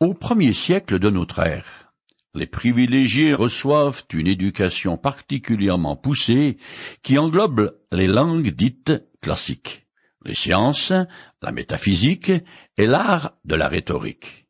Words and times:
Au 0.00 0.12
premier 0.12 0.52
siècle 0.52 0.98
de 0.98 1.08
notre 1.08 1.38
ère, 1.38 1.92
les 2.34 2.48
privilégiés 2.48 3.32
reçoivent 3.32 4.02
une 4.12 4.26
éducation 4.26 4.96
particulièrement 4.96 5.94
poussée 5.94 6.58
qui 7.02 7.16
englobe 7.16 7.78
les 7.92 8.08
langues 8.08 8.50
dites 8.50 8.92
classiques, 9.22 9.86
les 10.24 10.34
sciences, 10.34 10.92
la 11.42 11.52
métaphysique 11.52 12.32
et 12.76 12.86
l'art 12.86 13.36
de 13.44 13.54
la 13.54 13.68
rhétorique. 13.68 14.48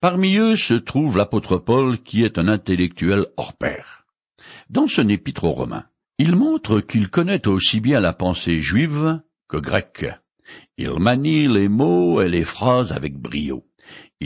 Parmi 0.00 0.36
eux 0.36 0.54
se 0.54 0.74
trouve 0.74 1.18
l'apôtre 1.18 1.58
Paul 1.58 1.98
qui 1.98 2.22
est 2.22 2.38
un 2.38 2.46
intellectuel 2.46 3.26
hors 3.36 3.54
pair. 3.54 4.06
Dans 4.70 4.86
son 4.86 5.08
épître 5.08 5.42
aux 5.42 5.54
Romains, 5.54 5.86
il 6.18 6.36
montre 6.36 6.80
qu'il 6.80 7.10
connaît 7.10 7.48
aussi 7.48 7.80
bien 7.80 7.98
la 7.98 8.12
pensée 8.12 8.60
juive 8.60 9.20
que 9.48 9.56
grecque. 9.56 10.06
Il 10.78 11.00
manie 11.00 11.48
les 11.48 11.68
mots 11.68 12.22
et 12.22 12.28
les 12.28 12.44
phrases 12.44 12.92
avec 12.92 13.18
brio. 13.18 13.66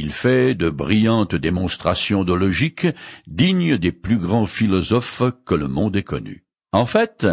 Il 0.00 0.12
fait 0.12 0.54
de 0.54 0.70
brillantes 0.70 1.34
démonstrations 1.34 2.22
de 2.22 2.32
logique 2.32 2.86
dignes 3.26 3.78
des 3.78 3.90
plus 3.90 4.16
grands 4.16 4.46
philosophes 4.46 5.24
que 5.44 5.56
le 5.56 5.66
monde 5.66 5.96
ait 5.96 6.04
connus. 6.04 6.44
En 6.70 6.86
fait, 6.86 7.26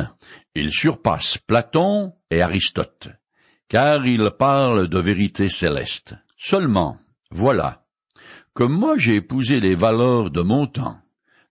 il 0.56 0.72
surpasse 0.72 1.38
Platon 1.38 2.14
et 2.32 2.42
Aristote, 2.42 3.10
car 3.68 4.08
il 4.08 4.32
parle 4.40 4.88
de 4.88 4.98
vérité 4.98 5.48
céleste. 5.48 6.16
Seulement, 6.40 6.98
voilà, 7.30 7.86
que 8.56 8.64
moi 8.64 8.98
j'ai 8.98 9.18
épousé 9.18 9.60
les 9.60 9.76
valeurs 9.76 10.32
de 10.32 10.42
mon 10.42 10.66
temps, 10.66 10.98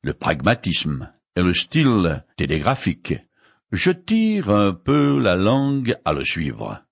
le 0.03 0.15
pragmatisme 0.15 1.13
et 1.37 1.43
le 1.43 1.55
style 1.55 2.25
télégraphique. 2.37 3.15
Je 3.71 3.93
tire 3.93 4.51
un 4.51 4.73
peu 4.73 5.21
la 5.21 5.37
langue 5.37 5.95
à 6.05 6.13
le 6.13 6.25
suivre. 6.25 6.83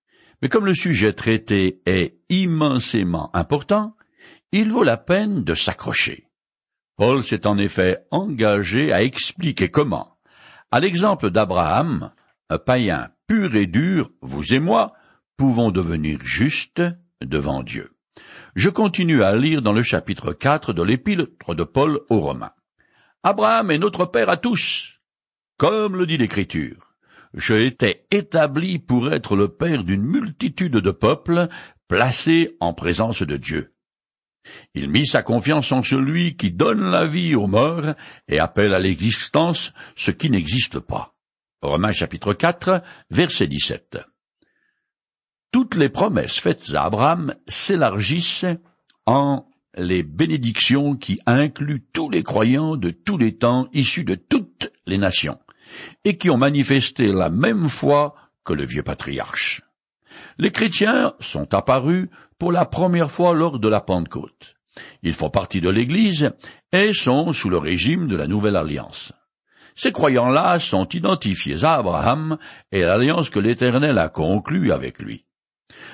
Mais 0.40 0.48
comme 0.48 0.66
le 0.66 0.76
sujet 0.76 1.12
traité 1.12 1.82
est 1.86 2.18
immensément 2.28 3.34
important, 3.34 3.96
il 4.52 4.70
vaut 4.70 4.84
la 4.84 4.96
peine 4.96 5.42
de 5.44 5.54
s'accrocher. 5.54 6.28
Paul 6.96 7.22
s'est 7.24 7.46
en 7.46 7.58
effet 7.58 8.04
engagé 8.10 8.92
à 8.92 9.02
expliquer 9.02 9.70
comment, 9.70 10.18
à 10.70 10.80
l'exemple 10.80 11.30
d'Abraham, 11.30 12.12
un 12.50 12.58
païen 12.58 13.08
pur 13.26 13.54
et 13.56 13.66
dur, 13.66 14.10
vous 14.20 14.54
et 14.54 14.60
moi, 14.60 14.92
pouvons 15.36 15.70
devenir 15.70 16.18
justes 16.22 16.82
devant 17.22 17.62
Dieu. 17.62 17.96
Je 18.54 18.68
continue 18.68 19.22
à 19.22 19.34
lire 19.34 19.62
dans 19.62 19.72
le 19.72 19.82
chapitre 19.82 20.32
4 20.32 20.72
de 20.72 20.82
l'épître 20.82 21.54
de 21.54 21.64
Paul 21.64 22.00
aux 22.10 22.20
Romains. 22.20 22.52
Abraham 23.22 23.70
est 23.70 23.78
notre 23.78 24.04
père 24.04 24.28
à 24.28 24.36
tous, 24.36 25.00
comme 25.56 25.96
le 25.96 26.06
dit 26.06 26.18
l'Écriture 26.18 26.92
je 27.34 27.54
étais 27.54 28.06
établi 28.10 28.78
pour 28.78 29.12
être 29.12 29.36
le 29.36 29.48
père 29.48 29.84
d'une 29.84 30.02
multitude 30.02 30.72
de 30.72 30.90
peuples 30.90 31.48
placés 31.88 32.56
en 32.60 32.74
présence 32.74 33.22
de 33.22 33.36
Dieu. 33.36 33.71
Il 34.74 34.88
mit 34.88 35.06
sa 35.06 35.22
confiance 35.22 35.70
en 35.72 35.82
celui 35.82 36.36
qui 36.36 36.50
donne 36.50 36.90
la 36.90 37.06
vie 37.06 37.34
aux 37.34 37.46
morts 37.46 37.94
et 38.28 38.38
appelle 38.38 38.74
à 38.74 38.80
l'existence 38.80 39.72
ce 39.96 40.10
qui 40.10 40.30
n'existe 40.30 40.78
pas. 40.78 41.14
Romains 41.62 41.92
chapitre 41.92 42.34
4, 42.34 42.82
verset 43.10 43.46
17. 43.46 43.98
Toutes 45.52 45.76
les 45.76 45.90
promesses 45.90 46.40
faites 46.40 46.74
à 46.74 46.84
Abraham 46.84 47.34
s'élargissent 47.46 48.46
en 49.06 49.46
les 49.76 50.02
bénédictions 50.02 50.96
qui 50.96 51.20
incluent 51.26 51.84
tous 51.92 52.10
les 52.10 52.22
croyants 52.22 52.76
de 52.76 52.90
tous 52.90 53.16
les 53.16 53.36
temps 53.36 53.68
issus 53.72 54.04
de 54.04 54.14
toutes 54.14 54.72
les 54.86 54.98
nations 54.98 55.38
et 56.04 56.18
qui 56.18 56.30
ont 56.30 56.36
manifesté 56.36 57.12
la 57.12 57.30
même 57.30 57.68
foi 57.68 58.14
que 58.44 58.52
le 58.52 58.64
vieux 58.64 58.82
patriarche. 58.82 59.62
Les 60.38 60.50
chrétiens 60.50 61.14
sont 61.20 61.54
apparus 61.54 62.08
pour 62.42 62.50
la 62.50 62.64
première 62.64 63.08
fois 63.08 63.34
lors 63.34 63.60
de 63.60 63.68
la 63.68 63.80
Pentecôte. 63.80 64.56
Ils 65.04 65.14
font 65.14 65.30
partie 65.30 65.60
de 65.60 65.70
l'Église 65.70 66.32
et 66.72 66.92
sont 66.92 67.32
sous 67.32 67.48
le 67.48 67.56
régime 67.56 68.08
de 68.08 68.16
la 68.16 68.26
Nouvelle 68.26 68.56
Alliance. 68.56 69.12
Ces 69.76 69.92
croyants-là 69.92 70.58
sont 70.58 70.88
identifiés 70.88 71.62
à 71.62 71.74
Abraham 71.74 72.38
et 72.72 72.82
à 72.82 72.88
l'alliance 72.88 73.30
que 73.30 73.38
l'Éternel 73.38 73.96
a 73.96 74.08
conclue 74.08 74.72
avec 74.72 75.00
lui. 75.00 75.24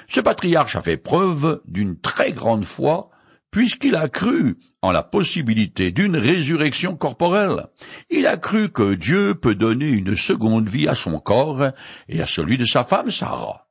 Ce 0.09 0.21
patriarche 0.21 0.75
a 0.75 0.81
fait 0.81 0.97
preuve 0.97 1.61
d'une 1.67 2.01
très 2.01 2.33
grande 2.33 2.65
foi 2.65 3.11
puisqu'il 3.51 3.95
a 3.95 4.09
cru 4.09 4.57
en 4.81 4.91
la 4.91 5.03
possibilité 5.03 5.91
d'une 5.91 6.17
résurrection 6.17 6.97
corporelle. 6.97 7.67
Il 8.09 8.27
a 8.27 8.39
cru 8.39 8.71
que 8.71 8.95
Dieu 8.95 9.35
peut 9.35 9.55
donner 9.55 9.91
une 9.91 10.17
seconde 10.17 10.71
vie 10.71 10.89
à 10.89 10.95
son 10.95 11.21
corps 11.21 11.73
et 12.09 12.23
à 12.23 12.27
celui 12.27 12.57
de 12.57 12.65
sa 12.65 12.85
femme 12.85 13.11
Sarah. 13.11 13.68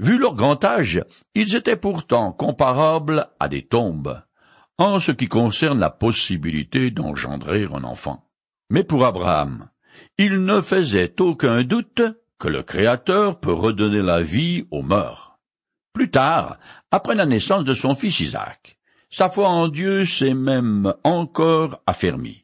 Vu 0.00 0.16
leur 0.16 0.34
grand 0.34 0.64
âge, 0.64 1.04
ils 1.34 1.56
étaient 1.56 1.76
pourtant 1.76 2.32
comparables 2.32 3.28
à 3.38 3.48
des 3.48 3.60
tombes, 3.60 4.22
en 4.78 4.98
ce 4.98 5.12
qui 5.12 5.28
concerne 5.28 5.78
la 5.78 5.90
possibilité 5.90 6.90
d'engendrer 6.90 7.66
un 7.70 7.84
enfant. 7.84 8.24
Mais 8.70 8.82
pour 8.82 9.04
Abraham, 9.04 9.68
il 10.16 10.46
ne 10.46 10.62
faisait 10.62 11.20
aucun 11.20 11.64
doute 11.64 12.00
que 12.38 12.48
le 12.48 12.62
Créateur 12.62 13.40
peut 13.40 13.52
redonner 13.52 14.00
la 14.00 14.22
vie 14.22 14.64
aux 14.70 14.80
morts. 14.80 15.38
Plus 15.92 16.10
tard, 16.10 16.58
après 16.90 17.14
la 17.14 17.26
naissance 17.26 17.64
de 17.64 17.74
son 17.74 17.94
fils 17.94 18.20
Isaac, 18.20 18.78
sa 19.10 19.28
foi 19.28 19.50
en 19.50 19.68
Dieu 19.68 20.06
s'est 20.06 20.32
même 20.32 20.94
encore 21.04 21.82
affermie. 21.86 22.39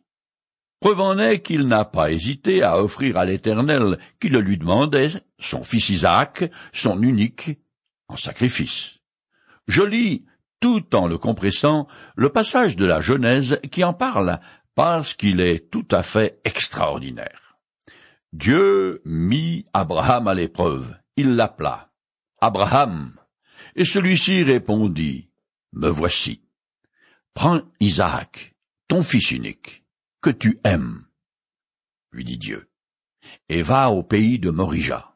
Preuve 0.80 1.00
en 1.00 1.18
est 1.18 1.40
qu'il 1.40 1.66
n'a 1.66 1.84
pas 1.84 2.12
hésité 2.12 2.62
à 2.62 2.82
offrir 2.82 3.16
à 3.16 3.24
l'Éternel 3.24 3.98
qui 4.20 4.28
le 4.28 4.40
lui 4.40 4.58
demandait, 4.58 5.10
son 5.38 5.64
fils 5.64 5.88
Isaac, 5.88 6.50
son 6.72 7.02
unique, 7.02 7.58
en 8.08 8.16
sacrifice. 8.16 8.98
Je 9.66 9.82
lis, 9.82 10.26
tout 10.60 10.94
en 10.94 11.06
le 11.06 11.18
compressant, 11.18 11.88
le 12.14 12.28
passage 12.28 12.76
de 12.76 12.84
la 12.84 13.00
Genèse 13.00 13.58
qui 13.72 13.84
en 13.84 13.94
parle, 13.94 14.40
parce 14.74 15.14
qu'il 15.14 15.40
est 15.40 15.70
tout 15.70 15.88
à 15.90 16.02
fait 16.02 16.40
extraordinaire. 16.44 17.56
Dieu 18.32 19.00
mit 19.06 19.64
Abraham 19.72 20.28
à 20.28 20.34
l'épreuve, 20.34 20.94
il 21.16 21.36
l'appela. 21.36 21.90
Abraham. 22.40 23.14
Et 23.74 23.86
celui-ci 23.86 24.42
répondit, 24.42 25.30
Me 25.72 25.88
voici. 25.88 26.42
Prends 27.32 27.62
Isaac, 27.80 28.54
ton 28.88 29.02
fils 29.02 29.30
unique, 29.30 29.85
que 30.26 30.30
tu 30.32 30.58
aimes, 30.64 31.04
lui 32.10 32.24
dit 32.24 32.36
Dieu, 32.36 32.68
et 33.48 33.62
va 33.62 33.92
au 33.92 34.02
pays 34.02 34.40
de 34.40 34.50
Morija. 34.50 35.14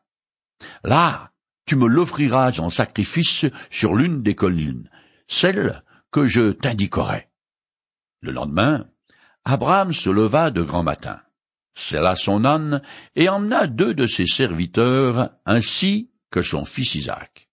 Là, 0.84 1.32
tu 1.66 1.75
me 1.75 1.88
l'offriras 1.88 2.60
en 2.60 2.71
sacrifice 2.71 3.47
sur 3.71 3.97
l'une 3.97 4.22
des 4.22 4.37
collines, 4.37 4.88
celle 5.26 5.82
que 6.12 6.26
je 6.26 6.53
t'indiquerai. 6.53 7.28
Le 8.21 8.31
lendemain, 8.31 8.88
Abraham 9.44 9.93
se 9.93 10.10
leva 10.10 10.53
de 10.53 10.62
grand 10.62 10.84
matin, 10.84 11.21
sella 11.75 12.15
son 12.15 12.44
âne 12.44 12.81
et 13.16 13.28
emmena 13.28 13.66
deux 13.66 13.94
de 13.94 14.06
ses 14.06 14.27
serviteurs 14.27 15.31
ainsi 15.44 16.12
que 16.31 16.41
son 16.41 16.65
fils 16.65 16.94
Isaac. 16.94 17.48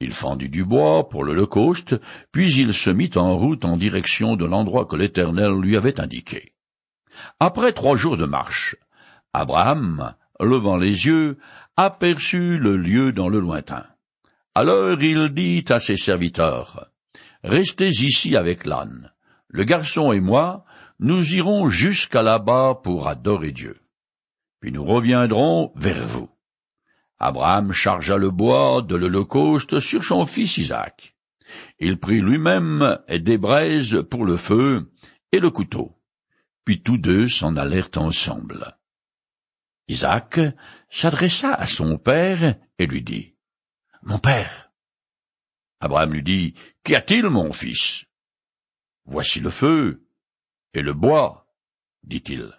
Il 0.00 0.12
fendit 0.12 0.50
du 0.50 0.66
bois 0.66 1.08
pour 1.08 1.24
l'Holocauste, 1.24 1.98
puis 2.30 2.52
il 2.56 2.74
se 2.74 2.90
mit 2.90 3.12
en 3.16 3.38
route 3.38 3.64
en 3.64 3.78
direction 3.78 4.36
de 4.36 4.44
l'endroit 4.44 4.84
que 4.84 4.96
l'Éternel 4.96 5.52
lui 5.54 5.78
avait 5.78 5.98
indiqué. 5.98 6.49
Après 7.38 7.72
trois 7.72 7.96
jours 7.96 8.16
de 8.16 8.26
marche, 8.26 8.76
Abraham, 9.32 10.14
levant 10.40 10.76
les 10.76 11.06
yeux, 11.06 11.38
aperçut 11.76 12.58
le 12.58 12.76
lieu 12.76 13.12
dans 13.12 13.28
le 13.28 13.40
lointain. 13.40 13.86
Alors 14.54 15.00
il 15.00 15.28
dit 15.28 15.64
à 15.68 15.80
ses 15.80 15.96
serviteurs, 15.96 16.90
Restez 17.42 17.88
ici 17.88 18.36
avec 18.36 18.66
l'âne. 18.66 19.12
Le 19.48 19.64
garçon 19.64 20.12
et 20.12 20.20
moi, 20.20 20.64
nous 20.98 21.34
irons 21.34 21.68
jusqu'à 21.68 22.22
là-bas 22.22 22.80
pour 22.82 23.08
adorer 23.08 23.52
Dieu. 23.52 23.80
Puis 24.60 24.72
nous 24.72 24.84
reviendrons 24.84 25.72
vers 25.74 26.06
vous. 26.06 26.28
Abraham 27.18 27.72
chargea 27.72 28.16
le 28.16 28.30
bois 28.30 28.82
de 28.82 28.96
l'Holocauste 28.96 29.80
sur 29.80 30.04
son 30.04 30.26
fils 30.26 30.58
Isaac. 30.58 31.14
Il 31.78 31.98
prit 31.98 32.20
lui-même 32.20 32.98
des 33.08 33.38
braises 33.38 34.02
pour 34.10 34.24
le 34.24 34.36
feu 34.36 34.90
et 35.32 35.40
le 35.40 35.50
couteau. 35.50 35.99
Puis 36.64 36.82
tous 36.82 36.98
deux 36.98 37.28
s'en 37.28 37.56
allèrent 37.56 37.90
ensemble. 37.96 38.76
Isaac 39.88 40.38
s'adressa 40.88 41.52
à 41.52 41.66
son 41.66 41.98
père 41.98 42.56
et 42.78 42.86
lui 42.86 43.02
dit, 43.02 43.34
Mon 44.02 44.18
père. 44.18 44.70
Abraham 45.80 46.12
lui 46.12 46.22
dit, 46.22 46.54
Qu'y 46.84 46.94
a-t-il, 46.94 47.28
mon 47.28 47.52
fils? 47.52 48.04
Voici 49.04 49.40
le 49.40 49.50
feu 49.50 50.06
et 50.74 50.82
le 50.82 50.94
bois, 50.94 51.52
dit-il. 52.04 52.52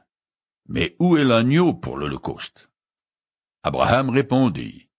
Mais 0.68 0.96
où 1.00 1.16
est 1.16 1.24
l'agneau 1.24 1.74
pour 1.74 1.98
l'Holocauste? 1.98 2.70
Abraham 3.64 4.10
répondit, 4.10 4.90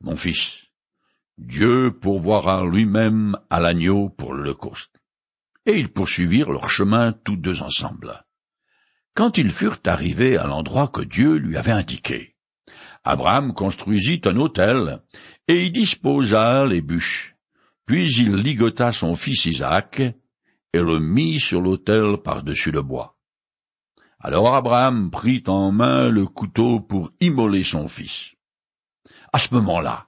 Mon 0.00 0.16
fils, 0.16 0.68
Dieu 1.36 1.98
pourvoira 1.98 2.64
lui-même 2.64 3.38
à 3.50 3.60
l'agneau 3.60 4.08
pour 4.08 4.32
l'Holocauste. 4.32 5.00
Et 5.66 5.78
ils 5.78 5.92
poursuivirent 5.92 6.50
leur 6.50 6.70
chemin 6.70 7.12
tous 7.12 7.36
deux 7.36 7.62
ensemble. 7.62 8.24
Quand 9.18 9.36
ils 9.36 9.50
furent 9.50 9.80
arrivés 9.84 10.36
à 10.36 10.46
l'endroit 10.46 10.86
que 10.86 11.00
Dieu 11.00 11.38
lui 11.38 11.56
avait 11.56 11.72
indiqué, 11.72 12.36
Abraham 13.02 13.52
construisit 13.52 14.20
un 14.26 14.36
autel, 14.36 15.02
et 15.48 15.64
y 15.64 15.72
disposa 15.72 16.64
les 16.66 16.82
bûches. 16.82 17.34
Puis 17.84 18.12
il 18.12 18.36
ligota 18.36 18.92
son 18.92 19.16
fils 19.16 19.46
Isaac, 19.46 19.98
et 19.98 20.78
le 20.78 21.00
mit 21.00 21.40
sur 21.40 21.60
l'autel 21.60 22.18
par-dessus 22.18 22.70
le 22.70 22.82
bois. 22.82 23.18
Alors 24.20 24.54
Abraham 24.54 25.10
prit 25.10 25.42
en 25.48 25.72
main 25.72 26.10
le 26.10 26.26
couteau 26.26 26.78
pour 26.78 27.10
immoler 27.18 27.64
son 27.64 27.88
fils. 27.88 28.36
À 29.32 29.40
ce 29.40 29.52
moment-là, 29.54 30.06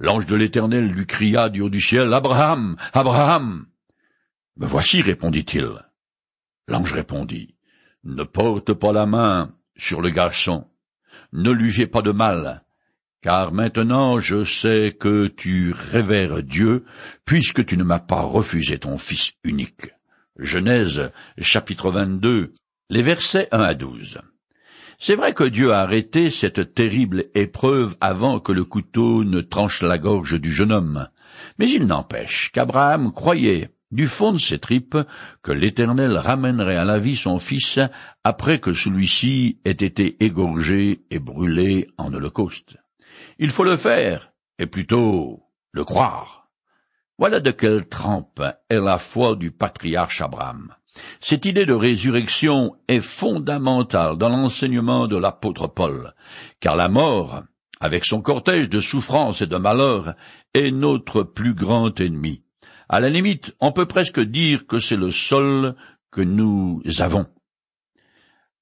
l'ange 0.00 0.24
de 0.24 0.36
l'Éternel 0.36 0.86
lui 0.86 1.04
cria 1.04 1.50
du 1.50 1.60
haut 1.60 1.68
du 1.68 1.82
ciel, 1.82 2.14
Abraham, 2.14 2.78
Abraham. 2.94 3.66
Me 4.56 4.64
voici, 4.64 5.02
répondit-il. 5.02 5.68
L'ange 6.66 6.94
répondit, 6.94 7.57
Ne 8.08 8.24
porte 8.24 8.72
pas 8.72 8.90
la 8.90 9.04
main 9.04 9.52
sur 9.76 10.00
le 10.00 10.08
garçon, 10.08 10.66
ne 11.34 11.50
lui 11.50 11.70
fais 11.70 11.86
pas 11.86 12.00
de 12.00 12.10
mal, 12.10 12.64
car 13.20 13.52
maintenant 13.52 14.18
je 14.18 14.44
sais 14.44 14.96
que 14.98 15.26
tu 15.26 15.74
révères 15.76 16.42
Dieu, 16.42 16.86
puisque 17.26 17.66
tu 17.66 17.76
ne 17.76 17.84
m'as 17.84 17.98
pas 17.98 18.22
refusé 18.22 18.78
ton 18.78 18.96
fils 18.96 19.32
unique. 19.44 19.90
Genèse 20.38 21.12
chapitre 21.38 21.90
22, 21.90 22.54
les 22.88 23.02
versets 23.02 23.48
1 23.52 23.60
à 23.60 23.74
12. 23.74 24.20
C'est 24.98 25.14
vrai 25.14 25.34
que 25.34 25.44
Dieu 25.44 25.74
a 25.74 25.80
arrêté 25.80 26.30
cette 26.30 26.72
terrible 26.72 27.26
épreuve 27.34 27.94
avant 28.00 28.40
que 28.40 28.52
le 28.52 28.64
couteau 28.64 29.22
ne 29.22 29.42
tranche 29.42 29.82
la 29.82 29.98
gorge 29.98 30.40
du 30.40 30.50
jeune 30.50 30.72
homme. 30.72 31.08
Mais 31.58 31.68
il 31.68 31.86
n'empêche 31.86 32.50
qu'Abraham 32.54 33.12
croyait, 33.12 33.68
du 33.90 34.06
fond 34.06 34.32
de 34.32 34.38
ses 34.38 34.58
tripes, 34.58 34.98
que 35.42 35.52
l'Éternel 35.52 36.16
ramènerait 36.16 36.76
à 36.76 36.84
la 36.84 36.98
vie 36.98 37.16
son 37.16 37.38
fils 37.38 37.78
après 38.24 38.58
que 38.60 38.72
celui-ci 38.72 39.60
ait 39.64 39.70
été 39.70 40.22
égorgé 40.24 41.04
et 41.10 41.18
brûlé 41.18 41.88
en 41.96 42.12
holocauste. 42.12 42.76
Il 43.38 43.50
faut 43.50 43.64
le 43.64 43.76
faire, 43.76 44.32
et 44.58 44.66
plutôt 44.66 45.42
le 45.72 45.84
croire. 45.84 46.48
Voilà 47.18 47.40
de 47.40 47.50
quelle 47.50 47.88
trempe 47.88 48.42
est 48.68 48.80
la 48.80 48.98
foi 48.98 49.34
du 49.34 49.50
patriarche 49.50 50.20
Abraham. 50.20 50.74
Cette 51.20 51.44
idée 51.44 51.66
de 51.66 51.74
résurrection 51.74 52.76
est 52.88 53.00
fondamentale 53.00 54.16
dans 54.18 54.28
l'enseignement 54.28 55.06
de 55.06 55.16
l'apôtre 55.16 55.66
Paul, 55.66 56.14
car 56.60 56.76
la 56.76 56.88
mort, 56.88 57.42
avec 57.80 58.04
son 58.04 58.20
cortège 58.20 58.68
de 58.68 58.80
souffrances 58.80 59.42
et 59.42 59.46
de 59.46 59.56
malheurs, 59.56 60.14
est 60.54 60.70
notre 60.70 61.22
plus 61.22 61.54
grand 61.54 61.98
ennemi. 62.00 62.42
À 62.88 63.00
la 63.00 63.10
limite, 63.10 63.54
on 63.60 63.72
peut 63.72 63.86
presque 63.86 64.20
dire 64.20 64.66
que 64.66 64.80
c'est 64.80 64.96
le 64.96 65.10
seul 65.10 65.74
que 66.10 66.22
nous 66.22 66.82
avons. 67.00 67.26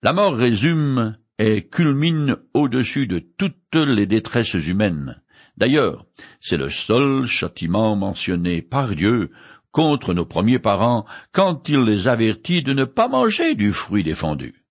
La 0.03 0.13
mort 0.13 0.35
résume 0.35 1.17
et 1.39 1.69
culmine 1.69 2.37
au-dessus 2.53 3.07
de 3.07 3.21
toutes 3.21 3.77
les 3.77 4.07
détresses 4.07 4.55
humaines. 4.55 5.23
D'ailleurs, 5.57 6.07
c'est 6.41 6.57
le 6.57 6.71
seul 6.71 7.27
châtiment 7.27 7.95
mentionné 7.95 8.63
par 8.63 8.95
Dieu 8.97 9.31
contre 9.71 10.13
nos 10.13 10.27
premiers 10.27 10.59
parents 10.59 11.07
quand 11.33 11.69
il 11.69 11.83
les 11.83 12.09
avertit 12.09 12.63
de 12.63 12.73
ne 12.73 12.85
pas 12.85 13.09
manger 13.09 13.55
du 13.55 13.73
fruit 13.73 14.03
défendu. 14.03 14.65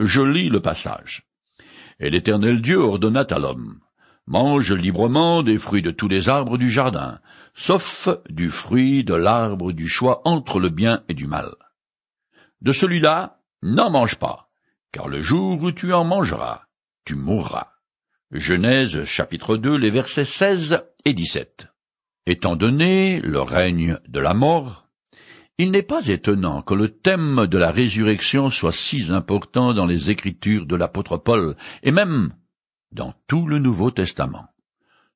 Je 0.00 0.22
lis 0.22 0.48
le 0.48 0.60
passage. 0.60 1.24
Et 2.00 2.08
l'Éternel 2.08 2.62
Dieu 2.62 2.78
ordonna 2.78 3.26
à 3.28 3.38
l'homme, 3.38 3.80
Mange 4.26 4.72
librement 4.72 5.42
des 5.42 5.58
fruits 5.58 5.82
de 5.82 5.90
tous 5.90 6.08
les 6.08 6.30
arbres 6.30 6.56
du 6.56 6.70
jardin, 6.70 7.20
sauf 7.54 8.08
du 8.30 8.48
fruit 8.48 9.04
de 9.04 9.14
l'arbre 9.14 9.72
du 9.72 9.86
choix 9.86 10.22
entre 10.24 10.60
le 10.60 10.70
bien 10.70 11.02
et 11.08 11.14
du 11.14 11.26
mal. 11.26 11.54
De 12.62 12.72
celui-là, 12.72 13.40
n'en 13.62 13.90
mange 13.90 14.16
pas, 14.16 14.48
car 14.92 15.08
le 15.08 15.20
jour 15.20 15.62
où 15.62 15.72
tu 15.72 15.92
en 15.92 16.04
mangeras, 16.04 16.62
tu 17.04 17.16
mourras. 17.16 17.72
Genèse 18.30 19.04
chapitre 19.04 19.58
2, 19.58 19.76
les 19.76 19.90
versets 19.90 20.24
16 20.24 20.82
et 21.04 21.12
17. 21.12 21.68
Étant 22.26 22.56
donné 22.56 23.20
le 23.20 23.42
règne 23.42 23.98
de 24.08 24.20
la 24.20 24.32
mort, 24.32 24.88
il 25.58 25.70
n'est 25.70 25.82
pas 25.82 26.06
étonnant 26.08 26.62
que 26.62 26.74
le 26.74 26.88
thème 26.88 27.46
de 27.46 27.58
la 27.58 27.70
résurrection 27.70 28.48
soit 28.48 28.72
si 28.72 29.12
important 29.12 29.74
dans 29.74 29.86
les 29.86 30.10
écritures 30.10 30.66
de 30.66 30.74
l'apôtre 30.74 31.18
Paul, 31.18 31.54
et 31.82 31.92
même 31.92 32.32
dans 32.94 33.14
tout 33.26 33.46
le 33.46 33.58
Nouveau 33.58 33.90
Testament. 33.90 34.48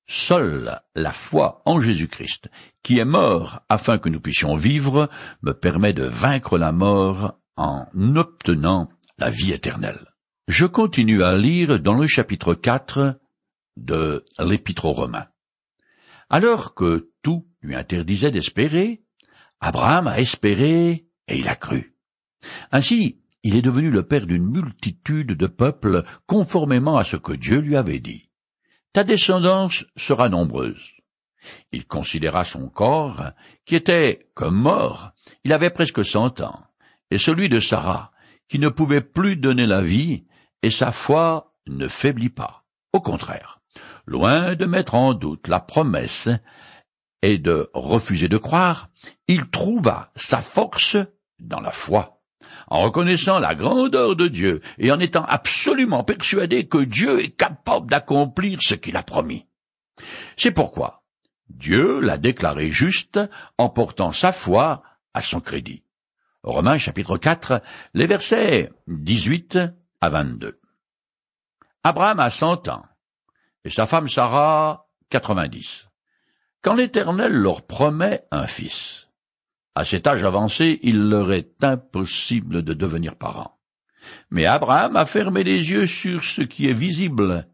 Seule 0.06 0.80
la 0.94 1.12
foi 1.12 1.62
en 1.64 1.80
Jésus-Christ, 1.80 2.50
qui 2.82 2.98
est 2.98 3.04
mort 3.04 3.60
afin 3.69 3.98
que 3.98 4.08
nous 4.08 4.20
puissions 4.20 4.56
vivre, 4.56 5.08
me 5.42 5.52
permet 5.52 5.92
de 5.92 6.04
vaincre 6.04 6.58
la 6.58 6.72
mort 6.72 7.38
en 7.56 7.86
obtenant 8.16 8.88
la 9.19 9.30
vie 9.30 9.52
éternelle. 9.52 10.06
Je 10.48 10.66
continue 10.66 11.22
à 11.22 11.36
lire 11.36 11.78
dans 11.78 11.94
le 11.94 12.06
chapitre 12.06 12.54
4 12.54 13.20
de 13.76 14.25
l'Épître 14.38 14.86
aux 14.86 14.92
Romains. 14.92 15.28
Alors 16.30 16.75
que 16.75 17.10
tout 17.22 17.46
lui 17.60 17.75
interdisait 17.75 18.30
d'espérer, 18.30 19.02
Abraham 19.60 20.06
a 20.06 20.20
espéré 20.20 21.06
et 21.26 21.38
il 21.38 21.48
a 21.48 21.56
cru. 21.56 21.94
Ainsi, 22.70 23.20
il 23.48 23.56
est 23.56 23.62
devenu 23.62 23.90
le 23.90 24.02
père 24.02 24.26
d'une 24.26 24.46
multitude 24.46 25.28
de 25.28 25.46
peuples 25.46 26.04
conformément 26.26 26.98
à 26.98 27.04
ce 27.04 27.16
que 27.16 27.32
Dieu 27.32 27.60
lui 27.60 27.76
avait 27.76 27.98
dit. 27.98 28.28
Ta 28.92 29.04
descendance 29.04 29.86
sera 29.96 30.28
nombreuse. 30.28 30.92
Il 31.72 31.86
considéra 31.86 32.44
son 32.44 32.68
corps, 32.68 33.30
qui 33.64 33.74
était 33.74 34.28
comme 34.34 34.60
mort, 34.60 35.12
il 35.44 35.54
avait 35.54 35.70
presque 35.70 36.04
cent 36.04 36.42
ans, 36.42 36.62
et 37.10 37.16
celui 37.16 37.48
de 37.48 37.58
Sarah, 37.58 38.12
qui 38.48 38.58
ne 38.58 38.68
pouvait 38.68 39.00
plus 39.00 39.36
donner 39.36 39.64
la 39.64 39.80
vie, 39.80 40.26
et 40.62 40.68
sa 40.68 40.92
foi 40.92 41.54
ne 41.66 41.88
faiblit 41.88 42.28
pas. 42.28 42.66
Au 42.92 43.00
contraire, 43.00 43.62
loin 44.04 44.56
de 44.56 44.66
mettre 44.66 44.94
en 44.94 45.14
doute 45.14 45.48
la 45.48 45.60
promesse 45.60 46.28
et 47.22 47.38
de 47.38 47.70
refuser 47.72 48.28
de 48.28 48.36
croire, 48.36 48.90
il 49.26 49.48
trouva 49.48 50.12
sa 50.16 50.42
force 50.42 50.98
dans 51.38 51.60
la 51.60 51.70
foi, 51.70 52.17
en 52.69 52.82
reconnaissant 52.82 53.38
la 53.38 53.55
grandeur 53.55 54.17
de 54.17 54.29
Dieu 54.29 54.61
et 54.79 54.93
en 54.93 55.00
étant 55.00 55.25
absolument 55.25 56.05
persuadé 56.05 56.67
que 56.67 56.79
Dieu 56.79 57.20
est 57.23 57.31
capable 57.31 57.90
d'accomplir 57.90 58.58
ce 58.62 58.75
qu'il 58.75 58.96
a 58.96 59.02
promis. 59.02 59.46
C'est 60.37 60.52
pourquoi 60.52 61.02
Dieu 61.49 62.00
l'a 62.00 62.19
déclaré 62.19 62.70
juste 62.70 63.19
en 63.56 63.69
portant 63.69 64.12
sa 64.12 64.32
foi 64.32 64.82
à 65.14 65.20
son 65.20 65.40
crédit. 65.40 65.82
Romains 66.43 66.79
chapitre 66.79 67.19
4, 67.19 67.62
les 67.94 68.06
versets 68.06 68.70
18 68.87 69.58
à 70.00 70.08
22. 70.08 70.61
Abraham 71.82 72.20
a 72.20 72.31
cent 72.31 72.69
ans, 72.69 72.85
et 73.64 73.70
sa 73.70 73.87
femme 73.87 74.08
Sarah 74.08 74.87
quatre-vingt-dix. 75.11 75.88
Quand 76.62 76.75
l'Éternel 76.75 77.32
leur 77.32 77.67
promet 77.67 78.25
un 78.31 78.46
fils, 78.46 79.07
à 79.78 79.84
cet 79.84 80.08
âge 80.08 80.25
avancé, 80.25 80.80
il 80.82 81.08
leur 81.08 81.32
est 81.32 81.62
impossible 81.62 82.62
de 82.64 82.75
devenir 82.75 83.14
parents. 83.14 83.61
Mais 84.28 84.44
Abraham 84.44 84.97
a 84.97 85.06
fermé 85.06 85.44
les 85.44 85.70
yeux 85.70 85.87
sur 85.87 86.25
ce 86.25 86.42
qui 86.42 86.68
est 86.68 86.73
visible 86.73 87.47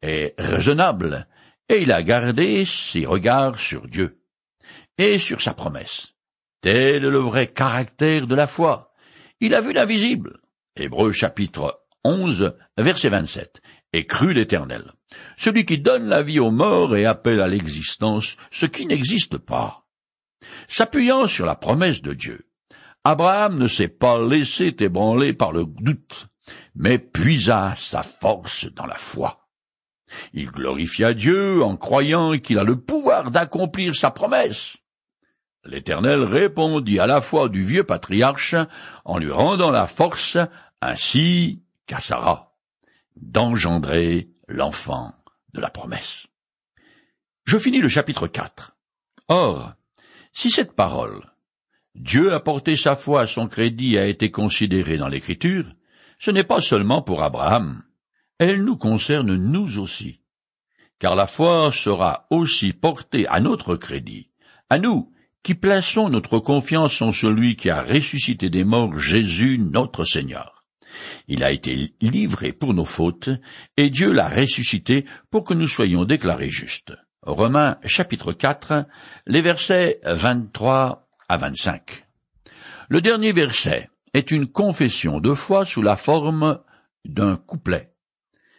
et 0.00 0.32
raisonnable, 0.38 1.28
et 1.68 1.82
il 1.82 1.92
a 1.92 2.02
gardé 2.02 2.64
ses 2.64 3.04
regards 3.04 3.58
sur 3.58 3.86
Dieu 3.86 4.18
et 4.96 5.18
sur 5.18 5.42
sa 5.42 5.52
promesse. 5.52 6.14
Tel 6.62 7.04
est 7.04 7.10
le 7.10 7.18
vrai 7.18 7.48
caractère 7.48 8.26
de 8.26 8.34
la 8.34 8.46
foi. 8.46 8.94
Il 9.40 9.54
a 9.54 9.60
vu 9.60 9.74
l'invisible. 9.74 10.40
Hébreux 10.74 11.12
chapitre 11.12 11.82
11, 12.02 12.54
verset 12.78 13.10
27. 13.10 13.60
Et 13.92 14.06
crut 14.06 14.34
l'Éternel. 14.34 14.92
Celui 15.36 15.66
qui 15.66 15.78
donne 15.78 16.08
la 16.08 16.22
vie 16.22 16.40
aux 16.40 16.50
morts 16.50 16.96
et 16.96 17.04
appelle 17.04 17.42
à 17.42 17.46
l'existence 17.46 18.38
ce 18.50 18.64
qui 18.64 18.86
n'existe 18.86 19.36
pas. 19.36 19.84
S'appuyant 20.68 21.26
sur 21.26 21.46
la 21.46 21.54
promesse 21.54 22.02
de 22.02 22.12
Dieu, 22.12 22.46
Abraham 23.04 23.58
ne 23.58 23.66
s'est 23.66 23.88
pas 23.88 24.18
laissé 24.18 24.74
ébranler 24.80 25.32
par 25.32 25.52
le 25.52 25.64
doute, 25.64 26.28
mais 26.74 26.98
puisa 26.98 27.74
sa 27.76 28.02
force 28.02 28.66
dans 28.72 28.86
la 28.86 28.96
foi. 28.96 29.48
Il 30.32 30.50
glorifia 30.50 31.14
Dieu 31.14 31.62
en 31.62 31.76
croyant 31.76 32.38
qu'il 32.38 32.58
a 32.58 32.64
le 32.64 32.80
pouvoir 32.80 33.30
d'accomplir 33.30 33.94
sa 33.94 34.10
promesse. 34.10 34.78
L'Éternel 35.64 36.22
répondit 36.22 36.98
à 36.98 37.06
la 37.06 37.20
foi 37.20 37.48
du 37.48 37.62
vieux 37.62 37.84
patriarche 37.84 38.54
en 39.04 39.18
lui 39.18 39.30
rendant 39.30 39.70
la 39.70 39.86
force 39.86 40.38
ainsi 40.80 41.62
qu'à 41.86 41.98
Sarah 41.98 42.54
d'engendrer 43.16 44.30
l'enfant 44.46 45.12
de 45.52 45.60
la 45.60 45.70
promesse. 45.70 46.28
Je 47.44 47.58
finis 47.58 47.80
le 47.80 47.88
chapitre 47.88 48.28
4. 48.28 48.76
Or, 49.28 49.74
si 50.38 50.52
cette 50.52 50.76
parole, 50.76 51.24
Dieu 51.96 52.32
a 52.32 52.38
porté 52.38 52.76
sa 52.76 52.94
foi 52.94 53.22
à 53.22 53.26
son 53.26 53.48
crédit 53.48 53.98
a 53.98 54.06
été 54.06 54.30
considérée 54.30 54.96
dans 54.96 55.08
l'Écriture, 55.08 55.64
ce 56.20 56.30
n'est 56.30 56.44
pas 56.44 56.60
seulement 56.60 57.02
pour 57.02 57.24
Abraham, 57.24 57.82
elle 58.38 58.62
nous 58.62 58.76
concerne 58.76 59.34
nous 59.34 59.80
aussi, 59.80 60.20
car 61.00 61.16
la 61.16 61.26
foi 61.26 61.72
sera 61.72 62.28
aussi 62.30 62.72
portée 62.72 63.26
à 63.26 63.40
notre 63.40 63.74
crédit, 63.74 64.30
à 64.70 64.78
nous 64.78 65.12
qui 65.42 65.56
plaçons 65.56 66.08
notre 66.08 66.38
confiance 66.38 67.02
en 67.02 67.10
celui 67.10 67.56
qui 67.56 67.68
a 67.68 67.82
ressuscité 67.82 68.48
des 68.48 68.62
morts 68.62 68.96
Jésus 68.96 69.58
notre 69.58 70.04
Seigneur. 70.04 70.64
Il 71.26 71.42
a 71.42 71.50
été 71.50 71.94
livré 72.00 72.52
pour 72.52 72.74
nos 72.74 72.84
fautes, 72.84 73.30
et 73.76 73.90
Dieu 73.90 74.12
l'a 74.12 74.28
ressuscité 74.28 75.04
pour 75.32 75.42
que 75.42 75.54
nous 75.54 75.66
soyons 75.66 76.04
déclarés 76.04 76.50
justes. 76.50 76.94
Romains 77.22 77.78
chapitre 77.84 78.32
4, 78.32 78.86
les 79.26 79.42
versets 79.42 80.00
23 80.04 81.08
à 81.28 81.36
25. 81.36 82.06
Le 82.88 83.00
dernier 83.00 83.32
verset 83.32 83.90
est 84.14 84.30
une 84.30 84.46
confession 84.46 85.18
de 85.18 85.34
foi 85.34 85.64
sous 85.66 85.82
la 85.82 85.96
forme 85.96 86.60
d'un 87.04 87.36
couplet. 87.36 87.92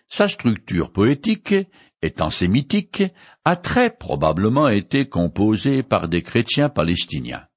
Sa 0.10 0.28
structure 0.28 0.92
poétique, 0.92 1.56
étant 2.02 2.30
sémitique, 2.30 3.04
a 3.46 3.56
très 3.56 3.90
probablement 3.90 4.68
été 4.68 5.08
composée 5.08 5.82
par 5.82 6.10
des 6.10 6.22
chrétiens 6.22 6.70
palestiniens. 6.70 7.48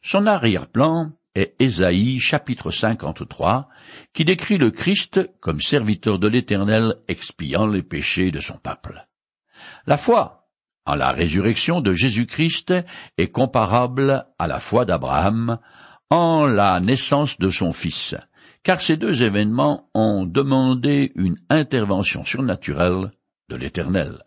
Son 0.00 0.26
arrière-plan 0.26 1.12
est 1.34 1.54
Ésaïe 1.58 2.20
chapitre 2.20 2.70
53, 2.70 3.68
qui 4.12 4.24
décrit 4.24 4.58
le 4.58 4.70
Christ 4.70 5.28
comme 5.40 5.60
serviteur 5.60 6.18
de 6.18 6.28
l'Éternel 6.28 6.94
expiant 7.08 7.66
les 7.66 7.82
péchés 7.82 8.30
de 8.30 8.40
son 8.40 8.58
peuple. 8.58 9.06
La 9.86 9.96
foi 9.96 10.48
en 10.86 10.94
la 10.94 11.12
résurrection 11.12 11.80
de 11.80 11.92
Jésus-Christ 11.92 12.74
est 13.18 13.28
comparable 13.28 14.26
à 14.38 14.46
la 14.46 14.60
foi 14.60 14.84
d'Abraham 14.84 15.58
en 16.10 16.46
la 16.46 16.80
naissance 16.80 17.38
de 17.38 17.48
son 17.48 17.72
fils, 17.72 18.16
car 18.62 18.80
ces 18.80 18.96
deux 18.96 19.22
événements 19.22 19.88
ont 19.94 20.26
demandé 20.26 21.12
une 21.14 21.36
intervention 21.48 22.24
surnaturelle 22.24 23.12
de 23.48 23.56
l'Éternel. 23.56 24.22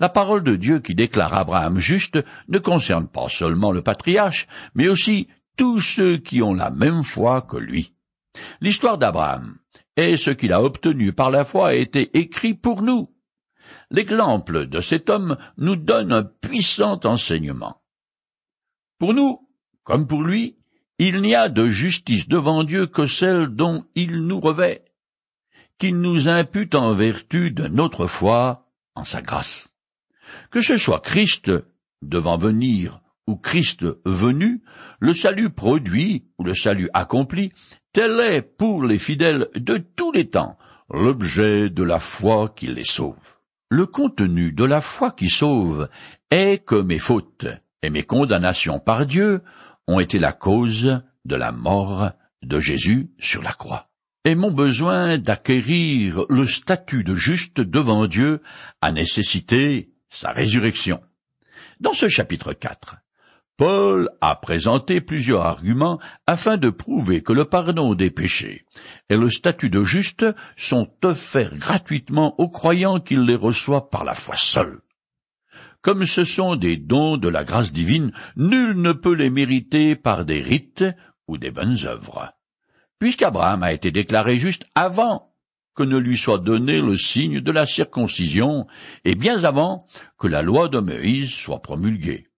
La 0.00 0.08
parole 0.08 0.42
de 0.42 0.56
Dieu 0.56 0.80
qui 0.80 0.94
déclare 0.94 1.34
Abraham 1.34 1.78
juste 1.78 2.18
ne 2.48 2.58
concerne 2.58 3.08
pas 3.08 3.28
seulement 3.28 3.72
le 3.72 3.82
patriarche, 3.82 4.46
mais 4.74 4.88
aussi 4.88 5.28
tous 5.56 5.80
ceux 5.80 6.16
qui 6.16 6.42
ont 6.42 6.54
la 6.54 6.70
même 6.70 7.02
foi 7.02 7.42
que 7.42 7.56
lui. 7.56 7.94
L'histoire 8.60 8.98
d'Abraham 8.98 9.56
et 9.96 10.16
ce 10.16 10.30
qu'il 10.30 10.52
a 10.52 10.62
obtenu 10.62 11.12
par 11.12 11.30
la 11.30 11.44
foi 11.44 11.68
a 11.68 11.74
été 11.74 12.18
écrit 12.18 12.54
pour 12.54 12.82
nous. 12.82 13.10
L'exemple 13.92 14.66
de 14.66 14.80
cet 14.80 15.10
homme 15.10 15.36
nous 15.58 15.76
donne 15.76 16.12
un 16.12 16.24
puissant 16.24 16.98
enseignement. 17.04 17.82
Pour 18.98 19.12
nous, 19.12 19.46
comme 19.84 20.06
pour 20.06 20.22
lui, 20.22 20.56
il 20.98 21.20
n'y 21.20 21.34
a 21.34 21.50
de 21.50 21.68
justice 21.68 22.26
devant 22.26 22.64
Dieu 22.64 22.86
que 22.86 23.04
celle 23.04 23.48
dont 23.48 23.84
il 23.94 24.26
nous 24.26 24.40
revêt, 24.40 24.86
qu'il 25.76 26.00
nous 26.00 26.26
impute 26.26 26.74
en 26.74 26.94
vertu 26.94 27.50
de 27.50 27.68
notre 27.68 28.06
foi 28.06 28.66
en 28.94 29.04
sa 29.04 29.20
grâce. 29.20 29.68
Que 30.50 30.62
ce 30.62 30.78
soit 30.78 31.00
Christ 31.00 31.52
devant 32.00 32.38
venir 32.38 33.00
ou 33.26 33.36
Christ 33.36 33.84
venu, 34.06 34.62
le 35.00 35.12
salut 35.12 35.50
produit 35.50 36.24
ou 36.38 36.44
le 36.44 36.54
salut 36.54 36.88
accompli, 36.94 37.52
tel 37.92 38.18
est 38.20 38.42
pour 38.42 38.84
les 38.84 38.98
fidèles 38.98 39.48
de 39.54 39.76
tous 39.76 40.12
les 40.12 40.30
temps 40.30 40.56
l'objet 40.88 41.68
de 41.68 41.82
la 41.82 42.00
foi 42.00 42.48
qui 42.48 42.68
les 42.68 42.84
sauve. 42.84 43.31
Le 43.74 43.86
contenu 43.86 44.52
de 44.52 44.66
la 44.66 44.82
foi 44.82 45.12
qui 45.12 45.30
sauve 45.30 45.88
est 46.30 46.62
que 46.62 46.74
mes 46.74 46.98
fautes 46.98 47.46
et 47.82 47.88
mes 47.88 48.02
condamnations 48.02 48.78
par 48.78 49.06
Dieu 49.06 49.40
ont 49.88 49.98
été 49.98 50.18
la 50.18 50.34
cause 50.34 51.00
de 51.24 51.36
la 51.36 51.52
mort 51.52 52.10
de 52.42 52.60
Jésus 52.60 53.08
sur 53.18 53.42
la 53.42 53.54
croix. 53.54 53.88
Et 54.26 54.34
mon 54.34 54.50
besoin 54.50 55.16
d'acquérir 55.16 56.26
le 56.28 56.46
statut 56.46 57.02
de 57.02 57.14
juste 57.14 57.62
devant 57.62 58.06
Dieu 58.06 58.42
a 58.82 58.92
nécessité 58.92 59.94
sa 60.10 60.32
résurrection. 60.32 61.00
Dans 61.80 61.94
ce 61.94 62.10
chapitre 62.10 62.52
4, 62.52 62.96
Paul 63.58 64.08
a 64.20 64.34
présenté 64.34 65.00
plusieurs 65.00 65.42
arguments 65.42 66.00
afin 66.26 66.56
de 66.56 66.70
prouver 66.70 67.22
que 67.22 67.32
le 67.32 67.44
pardon 67.44 67.94
des 67.94 68.10
péchés 68.10 68.64
et 69.08 69.16
le 69.16 69.28
statut 69.28 69.70
de 69.70 69.84
juste 69.84 70.24
sont 70.56 70.90
offerts 71.04 71.56
gratuitement 71.56 72.34
aux 72.40 72.48
croyants 72.48 72.98
qui 72.98 73.16
les 73.16 73.34
reçoivent 73.34 73.90
par 73.90 74.04
la 74.04 74.14
foi 74.14 74.36
seule. 74.36 74.80
Comme 75.82 76.06
ce 76.06 76.24
sont 76.24 76.56
des 76.56 76.76
dons 76.76 77.16
de 77.16 77.28
la 77.28 77.44
grâce 77.44 77.72
divine, 77.72 78.12
nul 78.36 78.80
ne 78.80 78.92
peut 78.92 79.14
les 79.14 79.30
mériter 79.30 79.96
par 79.96 80.24
des 80.24 80.40
rites 80.40 80.84
ou 81.28 81.36
des 81.36 81.50
bonnes 81.50 81.76
œuvres. 81.84 82.32
Puisqu'Abraham 82.98 83.62
a 83.64 83.72
été 83.72 83.90
déclaré 83.90 84.38
juste 84.38 84.64
avant 84.74 85.34
que 85.74 85.82
ne 85.82 85.98
lui 85.98 86.16
soit 86.16 86.38
donné 86.38 86.80
le 86.80 86.96
signe 86.96 87.40
de 87.40 87.52
la 87.52 87.66
circoncision, 87.66 88.66
et 89.04 89.14
bien 89.14 89.42
avant 89.44 89.86
que 90.18 90.28
la 90.28 90.42
loi 90.42 90.68
de 90.68 90.78
Moïse 90.78 91.32
soit 91.32 91.62
promulguée. 91.62 92.28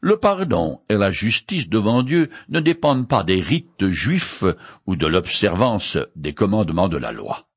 Le 0.00 0.16
pardon 0.16 0.80
et 0.88 0.96
la 0.96 1.10
justice 1.10 1.68
devant 1.68 2.02
Dieu 2.02 2.28
ne 2.48 2.60
dépendent 2.60 3.08
pas 3.08 3.24
des 3.24 3.40
rites 3.40 3.88
juifs 3.88 4.44
ou 4.86 4.96
de 4.96 5.06
l'observance 5.06 5.96
des 6.16 6.34
commandements 6.34 6.88
de 6.88 6.98
la 6.98 7.12
loi. 7.12 7.48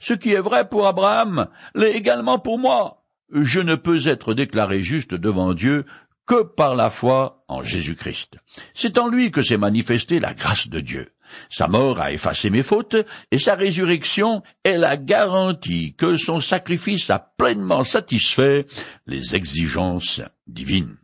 Ce 0.00 0.14
qui 0.14 0.32
est 0.32 0.40
vrai 0.40 0.68
pour 0.68 0.86
Abraham 0.86 1.48
l'est 1.74 1.94
également 1.94 2.38
pour 2.38 2.58
moi. 2.58 3.04
Je 3.30 3.60
ne 3.60 3.74
peux 3.74 4.08
être 4.08 4.34
déclaré 4.34 4.80
juste 4.80 5.14
devant 5.14 5.54
Dieu 5.54 5.84
que 6.26 6.42
par 6.42 6.74
la 6.74 6.90
foi 6.90 7.44
en 7.48 7.62
Jésus-Christ. 7.62 8.36
C'est 8.74 8.98
en 8.98 9.08
lui 9.08 9.30
que 9.30 9.42
s'est 9.42 9.56
manifestée 9.56 10.20
la 10.20 10.34
grâce 10.34 10.68
de 10.68 10.80
Dieu. 10.80 11.12
Sa 11.50 11.68
mort 11.68 12.00
a 12.00 12.12
effacé 12.12 12.50
mes 12.50 12.62
fautes, 12.62 12.96
et 13.30 13.38
sa 13.38 13.54
résurrection 13.54 14.42
est 14.64 14.78
la 14.78 14.96
garantie 14.96 15.94
que 15.94 16.16
son 16.16 16.40
sacrifice 16.40 17.10
a 17.10 17.18
pleinement 17.18 17.84
satisfait 17.84 18.66
les 19.06 19.36
exigences 19.36 20.20
divines. 20.46 20.96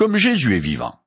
Comme 0.00 0.16
Jésus 0.16 0.56
est 0.56 0.60
vivant, 0.60 0.98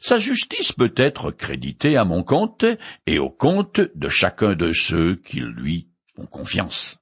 sa 0.00 0.18
justice 0.18 0.72
peut 0.72 0.92
être 0.96 1.30
créditée 1.30 1.96
à 1.96 2.04
mon 2.04 2.24
compte 2.24 2.64
et 3.06 3.20
au 3.20 3.30
compte 3.30 3.80
de 3.94 4.08
chacun 4.08 4.56
de 4.56 4.72
ceux 4.72 5.14
qui 5.14 5.38
lui 5.38 5.86
font 6.16 6.26
confiance. 6.26 6.98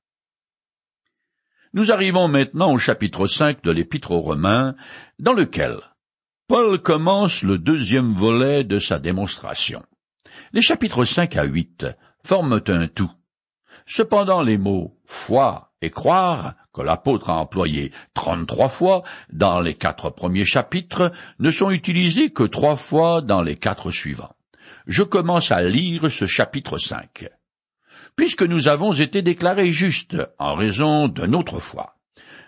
Nous 1.73 1.91
arrivons 1.91 2.29
maintenant 2.29 2.71
au 2.71 2.77
chapitre 2.77 3.27
5 3.27 3.63
de 3.63 3.71
l'Épître 3.71 4.11
aux 4.11 4.21
Romains, 4.21 4.77
dans 5.21 5.33
lequel 5.33 5.79
Paul 6.49 6.83
commence 6.83 7.43
le 7.43 7.57
deuxième 7.57 8.13
volet 8.13 8.63
de 8.63 8.79
sa 8.79 8.99
démonstration. 8.99 9.83
Les 10.53 10.61
chapitres 10.61 11.07
5 11.07 11.35
à 11.39 11.45
8 11.45 11.87
forment 12.27 12.61
un 12.67 12.89
tout. 12.89 13.11
Cependant 13.87 14.43
les 14.43 14.59
mots 14.59 15.01
foi 15.07 15.73
et 15.81 15.89
croire, 15.89 16.57
que 16.79 16.83
l'apôtre 16.85 17.31
a 17.31 17.35
employés 17.35 17.91
trente-trois 18.15 18.69
fois 18.69 19.03
dans 19.33 19.61
les 19.61 19.75
quatre 19.75 20.11
premiers 20.11 20.45
chapitres, 20.45 21.13
ne 21.41 21.51
sont 21.51 21.71
utilisés 21.71 22.31
que 22.31 22.45
trois 22.45 22.77
fois 22.77 23.21
dans 23.21 23.43
les 23.43 23.57
quatre 23.57 23.91
suivants. 23.91 24.35
Je 24.87 25.03
commence 25.03 25.51
à 25.51 25.61
lire 25.61 26.11
ce 26.11 26.27
chapitre 26.27 26.79
5 26.79 27.29
puisque 28.15 28.43
nous 28.43 28.67
avons 28.67 28.93
été 28.93 29.23
déclarés 29.23 29.71
justes 29.71 30.17
en 30.39 30.57
raison 30.57 31.07
de 31.07 31.25
notre 31.25 31.61
foi. 31.61 31.95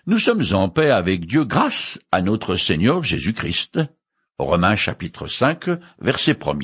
Nous 0.07 0.19
sommes 0.19 0.43
en 0.53 0.69
paix 0.69 0.91
avec 0.91 1.27
Dieu 1.27 1.45
grâce 1.45 2.01
à 2.11 2.23
notre 2.23 2.57
Seigneur 2.57 3.05
Jésus-Christ. 3.05 3.79
Romains 4.39 4.75
chapitre 4.75 5.29
5, 5.29 5.71
verset 6.01 6.37
1 6.45 6.59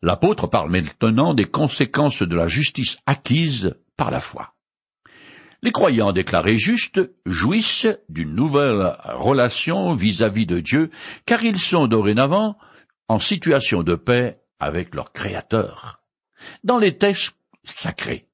L'apôtre 0.00 0.46
parle 0.46 0.70
maintenant 0.70 1.34
des 1.34 1.46
conséquences 1.46 2.22
de 2.22 2.36
la 2.36 2.46
justice 2.46 2.98
acquise 3.06 3.74
par 3.96 4.12
la 4.12 4.20
foi. 4.20 4.54
Les 5.62 5.70
croyants 5.70 6.12
déclarés 6.12 6.58
justes 6.58 7.00
jouissent 7.24 7.86
d'une 8.08 8.34
nouvelle 8.34 8.96
relation 9.04 9.94
vis-à-vis 9.94 10.44
-vis 10.44 10.46
de 10.46 10.60
Dieu, 10.60 10.90
car 11.24 11.44
ils 11.44 11.58
sont 11.58 11.86
dorénavant 11.86 12.58
en 13.08 13.20
situation 13.20 13.82
de 13.82 13.94
paix 13.94 14.40
avec 14.58 14.94
leur 14.94 15.12
Créateur. 15.12 16.02
Dans 16.64 16.78
les 16.78 16.98
textes 16.98 17.36
sacré. 17.64 18.26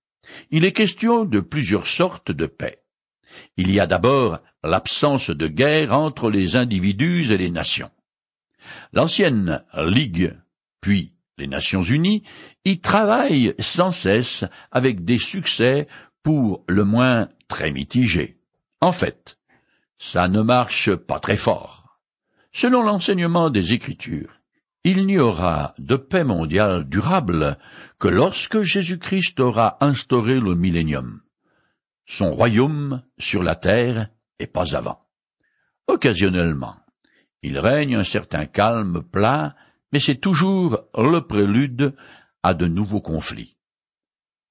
Il 0.50 0.64
est 0.64 0.72
question 0.72 1.24
de 1.24 1.40
plusieurs 1.40 1.86
sortes 1.86 2.32
de 2.32 2.46
paix. 2.46 2.82
Il 3.56 3.70
y 3.70 3.80
a 3.80 3.86
d'abord 3.86 4.38
l'absence 4.62 5.30
de 5.30 5.46
guerre 5.46 5.92
entre 5.92 6.30
les 6.30 6.56
individus 6.56 7.30
et 7.30 7.38
les 7.38 7.50
nations. 7.50 7.90
L'ancienne 8.92 9.64
Ligue, 9.74 10.36
puis 10.80 11.12
les 11.38 11.46
Nations 11.46 11.82
Unies, 11.82 12.24
y 12.64 12.80
travaillent 12.80 13.54
sans 13.58 13.92
cesse 13.92 14.44
avec 14.72 15.04
des 15.04 15.18
succès 15.18 15.86
pour 16.22 16.64
le 16.68 16.84
moins 16.84 17.28
très 17.48 17.70
mitigés. 17.70 18.40
En 18.80 18.92
fait, 18.92 19.38
ça 19.98 20.28
ne 20.28 20.42
marche 20.42 20.94
pas 20.94 21.18
très 21.18 21.36
fort. 21.36 21.98
Selon 22.52 22.82
l'enseignement 22.82 23.50
des 23.50 23.72
Écritures, 23.72 24.40
il 24.84 25.06
n'y 25.06 25.18
aura 25.18 25.74
de 25.78 25.96
paix 25.96 26.24
mondiale 26.24 26.88
durable 26.88 27.58
que 27.98 28.08
lorsque 28.08 28.62
Jésus-Christ 28.62 29.40
aura 29.40 29.76
instauré 29.80 30.38
le 30.40 30.54
millénium. 30.54 31.20
Son 32.06 32.30
royaume 32.30 33.02
sur 33.18 33.42
la 33.42 33.54
terre 33.54 34.08
et 34.38 34.46
pas 34.46 34.76
avant. 34.76 35.04
Occasionnellement, 35.88 36.76
il 37.42 37.58
règne 37.58 37.96
un 37.96 38.04
certain 38.04 38.46
calme 38.46 39.02
plat, 39.02 39.54
mais 39.92 40.00
c'est 40.00 40.16
toujours 40.16 40.80
le 40.96 41.20
prélude 41.20 41.94
à 42.42 42.54
de 42.54 42.66
nouveaux 42.66 43.00
conflits. 43.00 43.56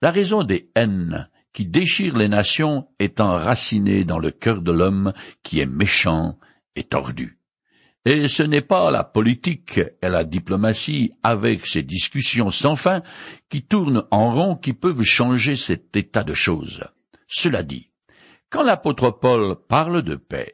La 0.01 0.12
raison 0.12 0.43
des 0.43 0.71
haines 0.75 1.29
qui 1.57 1.65
déchirent 1.65 2.19
les 2.19 2.27
nations 2.27 2.87
est 2.99 3.19
enracinée 3.19 4.03
dans 4.03 4.19
le 4.19 4.29
cœur 4.29 4.61
de 4.61 4.71
l'homme 4.71 5.11
qui 5.41 5.59
est 5.59 5.65
méchant 5.65 6.37
et 6.75 6.83
tordu. 6.83 7.39
Et 8.05 8.27
ce 8.27 8.43
n'est 8.43 8.61
pas 8.61 8.91
la 8.91 9.03
politique 9.03 9.79
et 9.79 10.07
la 10.07 10.23
diplomatie, 10.23 11.13
avec 11.23 11.65
ses 11.65 11.81
discussions 11.81 12.51
sans 12.51 12.75
fin, 12.75 13.01
qui 13.49 13.63
tournent 13.63 14.03
en 14.11 14.35
rond, 14.35 14.55
qui 14.55 14.73
peuvent 14.73 15.01
changer 15.01 15.55
cet 15.55 15.95
état 15.95 16.23
de 16.23 16.35
choses. 16.35 16.83
Cela 17.27 17.63
dit, 17.63 17.89
quand 18.51 18.61
l'apôtre 18.61 19.09
Paul 19.09 19.55
parle 19.67 20.03
de 20.03 20.15
paix, 20.15 20.53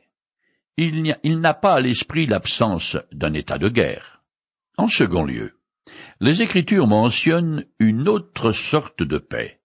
il 0.78 1.18
n'a 1.26 1.54
pas 1.54 1.74
à 1.74 1.82
l'esprit 1.82 2.28
l'absence 2.28 2.96
d'un 3.12 3.34
état 3.34 3.58
de 3.58 3.68
guerre. 3.68 4.24
En 4.78 4.88
second 4.88 5.26
lieu, 5.26 5.60
Les 6.22 6.42
Écritures 6.42 6.88
mentionnent 6.88 7.66
une 7.80 8.08
autre 8.08 8.54
sorte 8.54 9.04
de 9.04 9.18
paix. 9.18 9.60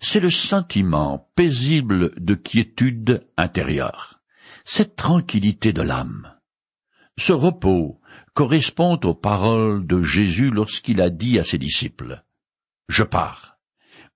C'est 0.00 0.20
le 0.20 0.30
sentiment 0.30 1.30
paisible 1.34 2.12
de 2.16 2.34
quiétude 2.34 3.26
intérieure, 3.36 4.20
cette 4.64 4.96
tranquillité 4.96 5.72
de 5.72 5.82
l'âme. 5.82 6.34
Ce 7.18 7.32
repos 7.32 8.00
correspond 8.34 8.98
aux 9.04 9.14
paroles 9.14 9.86
de 9.86 10.02
Jésus 10.02 10.50
lorsqu'il 10.50 11.00
a 11.00 11.10
dit 11.10 11.38
à 11.38 11.44
ses 11.44 11.58
disciples 11.58 12.24
Je 12.88 13.02
pars, 13.02 13.58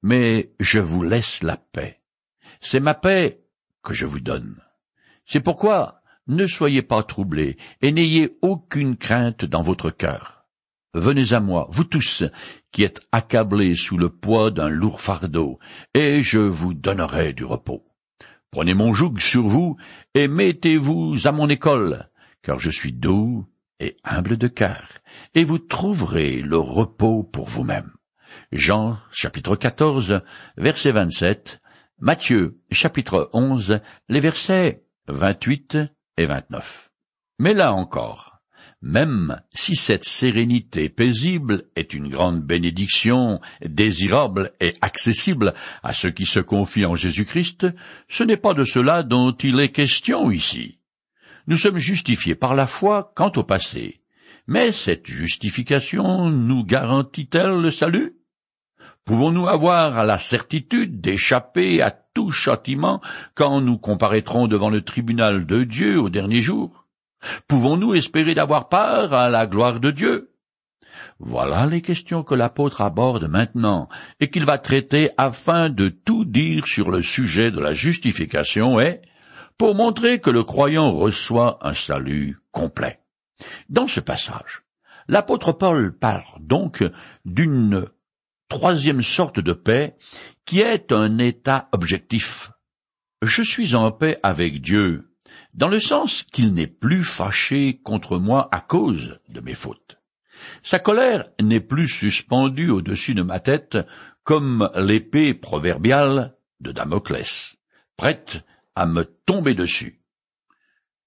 mais 0.02 0.52
je 0.60 0.80
vous 0.80 1.02
laisse 1.02 1.42
la 1.42 1.56
paix. 1.56 2.00
C'est 2.60 2.80
ma 2.80 2.94
paix 2.94 3.44
que 3.82 3.94
je 3.94 4.06
vous 4.06 4.20
donne. 4.20 4.60
C'est 5.25 5.40
pourquoi 5.40 6.02
ne 6.26 6.46
soyez 6.46 6.82
pas 6.82 7.02
troublés 7.02 7.56
et 7.80 7.90
n'ayez 7.92 8.37
aucune 8.42 8.96
crainte 8.96 9.44
dans 9.44 9.62
votre 9.62 9.90
cœur. 9.90 10.44
Venez 10.94 11.32
à 11.32 11.40
moi, 11.40 11.68
vous 11.70 11.84
tous, 11.84 12.25
qui 12.72 12.82
êtes 12.82 13.00
accablés 13.12 13.75
sous 13.75 13.96
le 13.96 14.08
poids 14.08 14.50
d'un 14.50 14.68
lourd 14.68 15.00
fardeau, 15.00 15.58
et 15.94 16.22
je 16.22 16.38
vous 16.38 16.75
donnerai 16.75 17.32
du 17.32 17.44
repos. 17.44 17.84
Prenez 18.50 18.75
mon 18.75 18.94
joug 18.94 19.18
sur 19.18 19.46
vous, 19.46 19.76
et 20.14 20.28
mettez-vous 20.28 21.16
à 21.25 21.32
mon 21.32 21.48
école, 21.48 22.08
car 22.42 22.58
je 22.58 22.70
suis 22.70 22.92
doux 22.92 23.46
et 23.80 23.96
humble 24.04 24.37
de 24.37 24.48
cœur, 24.48 24.98
et 25.34 25.44
vous 25.44 25.58
trouverez 25.58 26.40
le 26.40 26.58
repos 26.58 27.22
pour 27.22 27.48
vous-même. 27.48 27.92
Jean 28.52 28.98
chapitre 29.10 29.56
14, 29.56 30.22
verset 30.56 30.92
27, 30.92 31.60
Matthieu 32.00 32.60
chapitre 32.70 33.28
11, 33.32 33.80
les 34.08 34.20
versets 34.20 34.84
28 35.08 35.78
et 36.16 36.26
29. 36.26 36.90
Mais 37.38 37.54
là 37.54 37.72
encore, 37.72 38.38
même 38.80 39.40
si 39.52 39.75
cette 39.75 40.04
sérénité 40.04 40.88
paisible 40.88 41.64
est 41.75 41.94
une 41.94 42.08
grande 42.08 42.42
bénédiction, 42.42 43.40
désirable 43.64 44.52
et 44.61 44.75
accessible 44.80 45.54
à 45.82 45.92
ceux 45.92 46.11
qui 46.11 46.26
se 46.26 46.40
confient 46.40 46.87
en 46.87 46.94
Jésus-Christ, 46.94 47.66
ce 48.08 48.23
n'est 48.23 48.37
pas 48.37 48.54
de 48.54 48.64
cela 48.64 49.02
dont 49.02 49.32
il 49.32 49.58
est 49.58 49.70
question 49.70 50.30
ici. 50.30 50.78
Nous 51.49 51.56
sommes 51.56 51.78
justifiés 51.78 52.37
par 52.37 52.54
la 52.54 52.66
foi 52.66 53.12
quant 53.16 53.32
au 53.37 53.42
passé. 53.42 54.00
Mais 54.47 54.70
cette 54.70 55.06
justification 55.06 56.30
nous 56.30 56.64
garantit-elle 56.64 57.61
le 57.61 57.70
salut? 57.70 58.14
Pouvons-nous 59.04 59.49
avoir 59.49 60.04
la 60.04 60.18
certitude 60.18 61.00
d'échapper 61.00 61.82
à 61.82 61.90
tout 61.90 62.30
châtiment 62.30 63.00
quand 63.35 63.61
nous 63.61 63.78
comparaîtrons 63.78 64.47
devant 64.47 64.70
le 64.70 64.82
tribunal 64.82 65.47
de 65.47 65.64
Dieu 65.64 65.99
au 65.99 66.11
dernier 66.11 66.42
jour? 66.42 66.77
Pouvons-nous 67.46 67.94
espérer 67.94 68.34
d'avoir 68.34 68.68
part 68.68 69.12
à 69.12 69.28
la 69.28 69.46
gloire 69.46 69.80
de 69.80 69.90
Dieu? 69.90 70.32
Voilà 71.18 71.66
les 71.66 71.82
questions 71.82 72.22
que 72.22 72.34
l'apôtre 72.34 72.80
aborde 72.80 73.28
maintenant 73.28 73.88
et 74.20 74.30
qu'il 74.30 74.44
va 74.44 74.58
traiter 74.58 75.10
afin 75.16 75.68
de 75.68 75.88
tout 75.88 76.25
dire 76.25 76.66
sur 76.66 76.90
le 76.90 77.02
sujet 77.02 77.50
de 77.50 77.60
la 77.60 77.72
justification 77.72 78.80
et 78.80 79.00
pour 79.56 79.75
montrer 79.75 80.20
que 80.20 80.30
le 80.30 80.44
croyant 80.44 80.92
reçoit 80.92 81.58
un 81.62 81.75
salut 81.75 82.38
complet. 82.52 83.00
Dans 83.68 83.88
ce 83.88 84.00
passage, 84.00 84.62
l'apôtre 85.08 85.52
Paul 85.52 85.92
parle 85.92 86.22
donc 86.40 86.84
d'une 87.25 87.87
troisième 88.48 89.02
sorte 89.02 89.40
de 89.40 89.52
paix 89.52 89.96
qui 90.44 90.60
est 90.60 90.92
un 90.92 91.18
état 91.18 91.68
objectif. 91.72 92.52
Je 93.22 93.42
suis 93.42 93.75
en 93.75 93.90
paix 93.90 94.18
avec 94.22 94.62
Dieu, 94.62 95.07
dans 95.58 95.68
le 95.68 95.80
sens 95.80 96.22
qu'il 96.22 96.54
n'est 96.54 96.68
plus 96.68 97.02
fâché 97.02 97.80
contre 97.82 98.16
moi 98.16 98.48
à 98.52 98.60
cause 98.60 99.18
de 99.28 99.40
mes 99.40 99.54
fautes. 99.54 99.98
Sa 100.62 100.78
colère 100.78 101.30
n'est 101.42 101.60
plus 101.60 101.88
suspendue 101.88 102.70
au-dessus 102.70 103.14
de 103.14 103.22
ma 103.22 103.40
tête 103.40 103.76
comme 104.22 104.70
l'épée 104.76 105.34
proverbiale 105.34 106.36
de 106.60 106.71
Damoclès, 106.71 107.56
prête 107.97 108.44
à 108.76 108.86
me 108.86 109.02
tomber 109.02 109.54
dessus. 109.54 110.00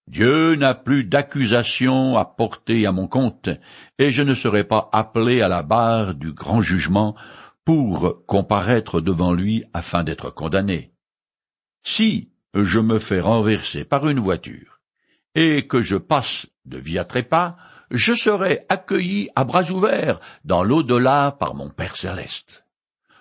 Dieu 0.07 0.55
n'a 0.55 0.75
plus 0.75 1.05
d'accusation 1.05 2.17
à 2.17 2.25
porter 2.25 2.85
à 2.85 2.91
mon 2.91 3.07
compte, 3.07 3.49
et 3.99 4.11
je 4.11 4.21
ne 4.21 4.33
serai 4.33 4.65
pas 4.65 4.89
appelé 4.91 5.41
à 5.41 5.47
la 5.47 5.63
barre 5.63 6.13
du 6.13 6.33
grand 6.33 6.61
jugement 6.61 7.15
pour 7.63 8.25
comparaître 8.25 8.99
devant 8.99 9.31
lui 9.31 9.63
afin 9.73 10.03
d'être 10.03 10.29
condamné. 10.29 10.91
Si 11.83 12.31
je 12.55 12.79
me 12.79 12.99
fais 12.99 13.19
renverser 13.19 13.85
par 13.85 14.07
une 14.07 14.19
voiture, 14.19 14.79
et 15.35 15.67
que 15.67 15.81
je 15.81 15.95
passe 15.95 16.47
de 16.65 16.77
via 16.77 17.05
trépas, 17.05 17.55
je 17.91 18.13
serai 18.13 18.65
accueilli 18.69 19.29
à 19.35 19.43
bras 19.43 19.69
ouverts 19.71 20.19
dans 20.45 20.63
l'au-delà 20.63 21.31
par 21.31 21.55
mon 21.55 21.69
Père 21.69 21.95
céleste. 21.95 22.65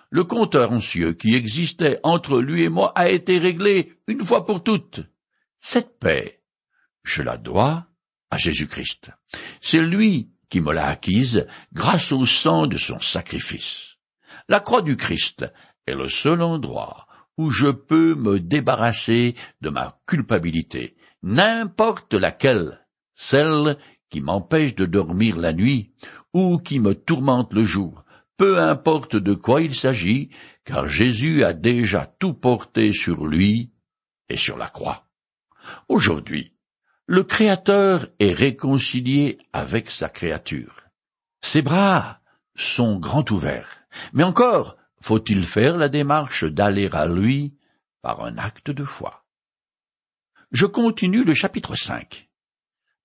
Le 0.09 0.23
compteur 0.23 0.71
ancien 0.71 1.13
qui 1.13 1.35
existait 1.35 1.99
entre 2.03 2.41
lui 2.41 2.63
et 2.63 2.69
moi 2.69 2.91
a 2.95 3.09
été 3.09 3.37
réglé 3.37 3.93
une 4.07 4.23
fois 4.23 4.45
pour 4.45 4.63
toutes. 4.63 5.01
Cette 5.59 5.99
paix, 5.99 6.41
je 7.03 7.21
la 7.21 7.37
dois 7.37 7.87
à 8.29 8.37
Jésus-Christ. 8.37 9.11
C'est 9.61 9.81
lui 9.81 10.31
qui 10.49 10.59
me 10.59 10.73
l'a 10.73 10.87
acquise 10.87 11.47
grâce 11.71 12.11
au 12.11 12.25
sang 12.25 12.67
de 12.67 12.77
son 12.77 12.99
sacrifice. 12.99 13.95
La 14.49 14.59
croix 14.59 14.81
du 14.81 14.97
Christ 14.97 15.45
est 15.87 15.95
le 15.95 16.09
seul 16.09 16.41
endroit 16.41 17.07
où 17.37 17.49
je 17.49 17.67
peux 17.67 18.15
me 18.15 18.39
débarrasser 18.39 19.35
de 19.61 19.69
ma 19.69 19.99
culpabilité, 20.05 20.95
n'importe 21.23 22.13
laquelle, 22.13 22.85
celle 23.15 23.77
qui 24.09 24.21
m'empêche 24.21 24.75
de 24.75 24.85
dormir 24.85 25.37
la 25.37 25.53
nuit 25.53 25.93
ou 26.33 26.57
qui 26.57 26.79
me 26.79 26.93
tourmente 26.93 27.53
le 27.53 27.63
jour, 27.63 28.03
peu 28.37 28.59
importe 28.59 29.15
de 29.15 29.33
quoi 29.33 29.61
il 29.61 29.75
s'agit, 29.75 30.29
car 30.65 30.87
Jésus 30.87 31.43
a 31.43 31.53
déjà 31.53 32.05
tout 32.19 32.33
porté 32.33 32.91
sur 32.91 33.25
lui 33.25 33.71
et 34.29 34.37
sur 34.37 34.57
la 34.57 34.67
croix. 34.67 35.07
Aujourd'hui, 35.87 36.55
le 37.05 37.23
Créateur 37.23 38.07
est 38.19 38.33
réconcilié 38.33 39.37
avec 39.53 39.89
sa 39.89 40.09
créature. 40.09 40.85
Ses 41.41 41.61
bras 41.61 42.19
sont 42.55 42.97
grands 42.97 43.25
ouverts, 43.29 43.83
mais 44.13 44.23
encore 44.23 44.77
faut-il 45.01 45.45
faire 45.45 45.77
la 45.77 45.89
démarche 45.89 46.43
d'aller 46.43 46.89
à 46.91 47.05
lui 47.05 47.55
par 48.01 48.23
un 48.23 48.37
acte 48.37 48.71
de 48.71 48.83
foi? 48.83 49.25
Je 50.51 50.65
continue 50.65 51.23
le 51.23 51.33
chapitre 51.33 51.75
5. 51.75 52.29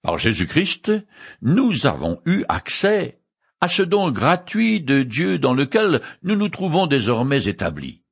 Par 0.02 0.18
Jésus-Christ, 0.18 0.92
nous 1.42 1.86
avons 1.86 2.20
eu 2.26 2.44
accès 2.48 3.20
à 3.60 3.68
ce 3.68 3.82
don 3.82 4.10
gratuit 4.10 4.80
de 4.80 5.02
Dieu 5.02 5.38
dans 5.38 5.54
lequel 5.54 6.02
nous 6.22 6.36
nous 6.36 6.48
trouvons 6.48 6.86
désormais 6.86 7.44
établis. 7.46 8.02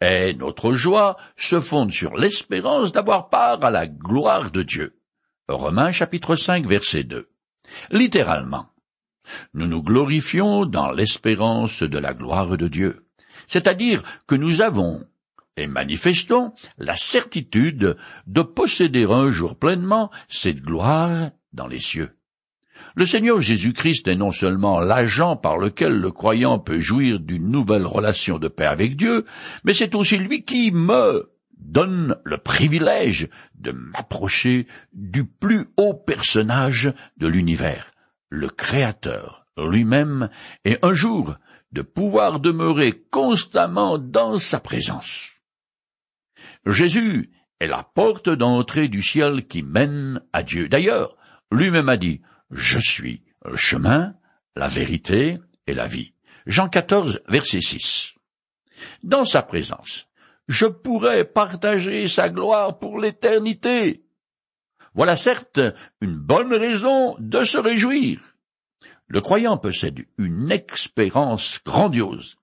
Et 0.00 0.34
notre 0.34 0.72
joie 0.72 1.16
se 1.36 1.60
fonde 1.60 1.92
sur 1.92 2.16
l'espérance 2.16 2.92
d'avoir 2.92 3.30
part 3.30 3.64
à 3.64 3.70
la 3.70 3.86
gloire 3.86 4.50
de 4.50 4.62
Dieu. 4.62 5.00
Romains 5.48 5.92
chapitre 5.92 6.36
5 6.36 6.66
verset 6.66 7.04
2. 7.04 7.28
Littéralement, 7.90 8.68
nous 9.54 9.66
nous 9.66 9.82
glorifions 9.82 10.66
dans 10.66 10.90
l'espérance 10.90 11.82
de 11.82 11.98
la 11.98 12.12
gloire 12.12 12.56
de 12.56 12.68
Dieu. 12.68 13.03
C'est-à-dire 13.46 14.02
que 14.26 14.34
nous 14.34 14.60
avons 14.60 15.04
et 15.56 15.66
manifestons 15.66 16.52
la 16.78 16.96
certitude 16.96 17.96
de 18.26 18.42
posséder 18.42 19.04
un 19.04 19.30
jour 19.30 19.56
pleinement 19.56 20.10
cette 20.28 20.60
gloire 20.60 21.30
dans 21.52 21.68
les 21.68 21.78
cieux. 21.78 22.16
Le 22.96 23.06
Seigneur 23.06 23.40
Jésus-Christ 23.40 24.08
est 24.08 24.16
non 24.16 24.32
seulement 24.32 24.80
l'agent 24.80 25.36
par 25.36 25.58
lequel 25.58 25.92
le 25.92 26.10
croyant 26.10 26.58
peut 26.58 26.80
jouir 26.80 27.20
d'une 27.20 27.48
nouvelle 27.48 27.86
relation 27.86 28.38
de 28.38 28.48
paix 28.48 28.66
avec 28.66 28.96
Dieu, 28.96 29.24
mais 29.64 29.74
c'est 29.74 29.94
aussi 29.94 30.18
lui 30.18 30.44
qui 30.44 30.72
me 30.72 31.30
donne 31.56 32.16
le 32.24 32.38
privilège 32.38 33.28
de 33.54 33.70
m'approcher 33.70 34.66
du 34.92 35.24
plus 35.24 35.66
haut 35.76 35.94
personnage 35.94 36.92
de 37.16 37.26
l'univers, 37.26 37.90
le 38.28 38.48
Créateur 38.48 39.46
lui-même, 39.56 40.30
et 40.64 40.78
un 40.82 40.92
jour 40.92 41.36
de 41.74 41.82
pouvoir 41.82 42.38
demeurer 42.38 42.92
constamment 43.10 43.98
dans 43.98 44.38
sa 44.38 44.60
présence. 44.60 45.32
Jésus 46.64 47.32
est 47.58 47.66
la 47.66 47.82
porte 47.82 48.30
d'entrée 48.30 48.86
du 48.86 49.02
ciel 49.02 49.46
qui 49.46 49.64
mène 49.64 50.22
à 50.32 50.44
Dieu. 50.44 50.68
D'ailleurs, 50.68 51.16
lui-même 51.50 51.88
a 51.88 51.96
dit, 51.96 52.22
je 52.52 52.78
suis 52.78 53.22
le 53.44 53.56
chemin, 53.56 54.14
la 54.54 54.68
vérité 54.68 55.38
et 55.66 55.74
la 55.74 55.88
vie. 55.88 56.14
Jean 56.46 56.68
14, 56.68 57.22
verset 57.28 57.60
6. 57.60 58.14
Dans 59.02 59.24
sa 59.24 59.42
présence, 59.42 60.06
je 60.46 60.66
pourrais 60.66 61.24
partager 61.24 62.06
sa 62.06 62.28
gloire 62.28 62.78
pour 62.78 63.00
l'éternité. 63.00 64.04
Voilà 64.94 65.16
certes 65.16 65.60
une 66.00 66.16
bonne 66.16 66.54
raison 66.54 67.16
de 67.18 67.42
se 67.42 67.58
réjouir. 67.58 68.33
Le 69.14 69.20
croyant 69.20 69.56
possède 69.56 70.04
une 70.18 70.50
expérience 70.50 71.60
grandiose. 71.64 72.34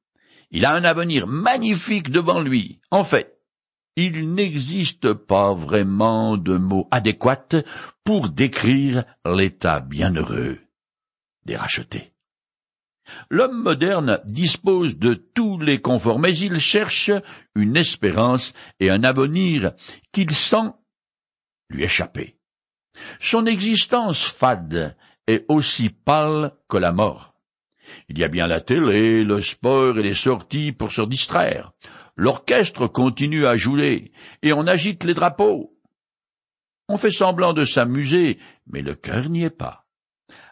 Il 0.51 0.63
a 0.63 0.73
un 0.73 0.85
avenir 0.85 1.27
magnifique 1.27 2.09
devant 2.09 2.39
lui. 2.39 2.79
En 2.91 3.03
fait, 3.03 3.37
il 3.97 4.33
n'existe 4.33 5.11
pas 5.11 5.53
vraiment 5.53 6.37
de 6.37 6.55
mots 6.55 6.87
adéquats 6.89 7.61
pour 8.05 8.29
décrire 8.29 9.03
l'état 9.25 9.81
bienheureux 9.81 10.59
des 11.43 11.57
rachetés. 11.57 12.13
L'homme 13.29 13.61
moderne 13.61 14.21
dispose 14.23 14.97
de 14.97 15.13
tous 15.15 15.59
les 15.59 15.81
conforts, 15.81 16.19
mais 16.19 16.37
il 16.37 16.57
cherche 16.57 17.11
une 17.53 17.75
espérance 17.75 18.53
et 18.79 18.89
un 18.89 19.03
avenir 19.03 19.73
qu'il 20.13 20.31
sent 20.31 20.71
lui 21.69 21.83
échapper. 21.83 22.37
Son 23.19 23.45
existence 23.45 24.23
fade 24.23 24.95
aussi 25.47 25.89
pâle 25.89 26.53
que 26.67 26.77
la 26.77 26.91
mort. 26.91 27.33
Il 28.09 28.19
y 28.19 28.23
a 28.23 28.27
bien 28.27 28.47
la 28.47 28.61
télé, 28.61 29.23
le 29.23 29.41
sport 29.41 29.97
et 29.99 30.03
les 30.03 30.13
sorties 30.13 30.71
pour 30.71 30.91
se 30.91 31.01
distraire. 31.01 31.71
L'orchestre 32.15 32.87
continue 32.87 33.45
à 33.45 33.55
jouer, 33.55 34.11
et 34.43 34.53
on 34.53 34.67
agite 34.67 35.03
les 35.03 35.13
drapeaux. 35.13 35.73
On 36.87 36.97
fait 36.97 37.11
semblant 37.11 37.53
de 37.53 37.65
s'amuser, 37.65 38.37
mais 38.67 38.81
le 38.81 38.95
cœur 38.95 39.29
n'y 39.29 39.43
est 39.43 39.49
pas. 39.49 39.85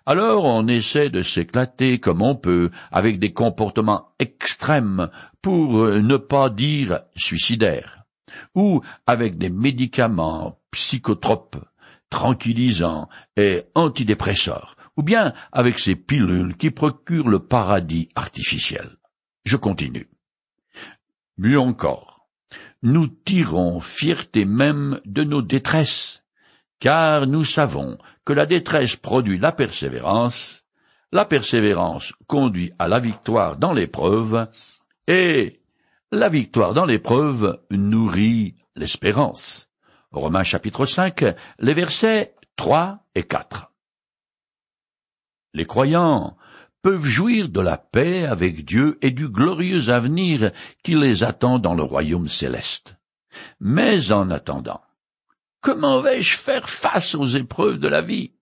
Alors 0.05 0.45
on 0.45 0.67
essaie 0.67 1.09
de 1.09 1.21
s'éclater 1.21 1.99
comme 1.99 2.21
on 2.21 2.35
peut, 2.35 2.71
avec 2.91 3.19
des 3.19 3.33
comportements 3.33 4.13
extrêmes, 4.19 5.09
pour 5.41 5.73
ne 5.73 6.17
pas 6.17 6.49
dire 6.49 7.01
suicidaires, 7.15 8.05
ou 8.55 8.81
avec 9.05 9.37
des 9.37 9.49
médicaments 9.49 10.59
psychotropes, 10.71 11.57
tranquillisants 12.09 13.07
et 13.37 13.63
antidépresseurs, 13.75 14.75
ou 14.97 15.03
bien 15.03 15.33
avec 15.51 15.79
ces 15.79 15.95
pilules 15.95 16.55
qui 16.57 16.71
procurent 16.71 17.29
le 17.29 17.39
paradis 17.39 18.09
artificiel. 18.15 18.97
Je 19.45 19.57
continue. 19.57 20.09
Mieux 21.37 21.59
encore, 21.59 22.27
nous 22.81 23.07
tirons 23.07 23.79
fierté 23.79 24.45
même 24.45 24.99
de 25.05 25.23
nos 25.23 25.41
détresses, 25.41 26.23
car 26.79 27.27
nous 27.27 27.43
savons 27.43 27.97
que 28.25 28.33
la 28.33 28.45
détresse 28.45 28.95
produit 28.95 29.37
la 29.37 29.51
persévérance, 29.51 30.63
la 31.11 31.25
persévérance 31.25 32.13
conduit 32.27 32.71
à 32.79 32.87
la 32.87 32.99
victoire 32.99 33.57
dans 33.57 33.73
l'épreuve, 33.73 34.47
et 35.07 35.61
la 36.11 36.29
victoire 36.29 36.73
dans 36.73 36.85
l'épreuve 36.85 37.59
nourrit 37.71 38.55
l'espérance. 38.75 39.68
Romains 40.11 40.43
chapitre 40.43 40.87
5, 40.87 41.23
les 41.59 41.73
versets 41.73 42.33
3 42.55 43.05
et 43.13 43.23
4. 43.23 43.71
Les 45.53 45.65
croyants 45.65 46.35
peuvent 46.81 47.05
jouir 47.05 47.49
de 47.49 47.61
la 47.61 47.77
paix 47.77 48.25
avec 48.25 48.65
Dieu 48.65 48.97
et 49.03 49.11
du 49.11 49.29
glorieux 49.29 49.89
avenir 49.89 50.51
qui 50.83 50.95
les 50.95 51.23
attend 51.23 51.59
dans 51.59 51.75
le 51.75 51.83
royaume 51.83 52.27
céleste. 52.27 52.97
Mais 53.59 54.11
en 54.11 54.31
attendant, 54.31 54.81
comment 55.61 56.01
vais-je 56.01 56.37
faire 56.37 56.69
face 56.69 57.13
aux 57.13 57.25
épreuves 57.25 57.77
de 57.77 57.87
la 57.87 58.01
vie? 58.01 58.33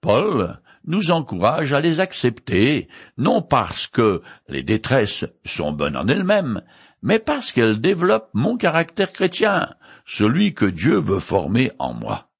Paul 0.00 0.60
nous 0.84 1.10
encourage 1.10 1.72
à 1.72 1.80
les 1.80 1.98
accepter, 1.98 2.88
non 3.16 3.42
parce 3.42 3.88
que 3.88 4.22
les 4.46 4.62
détresses 4.62 5.24
sont 5.44 5.72
bonnes 5.72 5.96
en 5.96 6.06
elles-mêmes, 6.06 6.62
mais 7.02 7.18
parce 7.18 7.52
qu'elles 7.52 7.80
développent 7.80 8.30
mon 8.32 8.56
caractère 8.56 9.12
chrétien, 9.12 9.74
celui 10.08 10.54
que 10.54 10.64
Dieu 10.64 10.98
veut 10.98 11.20
former 11.20 11.70
en 11.78 11.92
moi. 11.92 12.30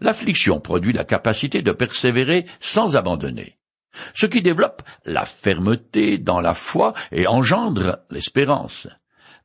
L'affliction 0.00 0.60
produit 0.60 0.92
la 0.92 1.04
capacité 1.04 1.62
de 1.62 1.72
persévérer 1.72 2.46
sans 2.60 2.96
abandonner, 2.96 3.58
ce 4.12 4.26
qui 4.26 4.42
développe 4.42 4.82
la 5.04 5.24
fermeté 5.24 6.18
dans 6.18 6.40
la 6.40 6.52
foi 6.52 6.94
et 7.12 7.26
engendre 7.26 8.00
l'espérance, 8.10 8.88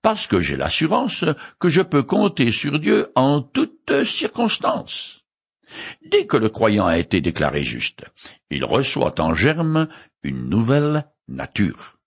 parce 0.01 0.27
que 0.27 0.41
j'ai 0.41 0.57
l'assurance 0.57 1.23
que 1.59 1.69
je 1.69 1.81
peux 1.81 2.03
compter 2.03 2.51
sur 2.51 2.79
Dieu 2.79 3.11
en 3.15 3.41
toutes 3.41 4.03
circonstances. 4.03 5.21
Dès 6.05 6.25
que 6.25 6.37
le 6.37 6.49
croyant 6.49 6.87
a 6.87 6.97
été 6.97 7.21
déclaré 7.21 7.63
juste, 7.63 8.03
il 8.49 8.65
reçoit 8.65 9.21
en 9.21 9.35
germe 9.35 9.87
une 10.23 10.49
nouvelle 10.49 11.05
nature. 11.27 11.97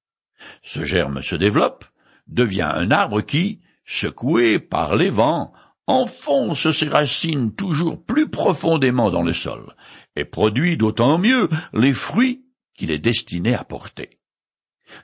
Ce 0.62 0.84
germe 0.84 1.22
se 1.22 1.36
développe, 1.36 1.84
devient 2.26 2.68
un 2.74 2.90
arbre 2.90 3.22
qui, 3.22 3.60
secoué 3.84 4.58
par 4.58 4.96
les 4.96 5.10
vents, 5.10 5.52
enfonce 5.86 6.70
ses 6.70 6.88
racines 6.88 7.54
toujours 7.54 8.02
plus 8.02 8.28
profondément 8.28 9.10
dans 9.10 9.22
le 9.22 9.32
sol, 9.32 9.74
et 10.16 10.24
produit 10.24 10.76
d'autant 10.76 11.18
mieux 11.18 11.48
les 11.72 11.92
fruits 11.92 12.44
qu'il 12.74 12.90
est 12.90 12.98
destiné 12.98 13.54
à 13.54 13.64
porter. 13.64 14.18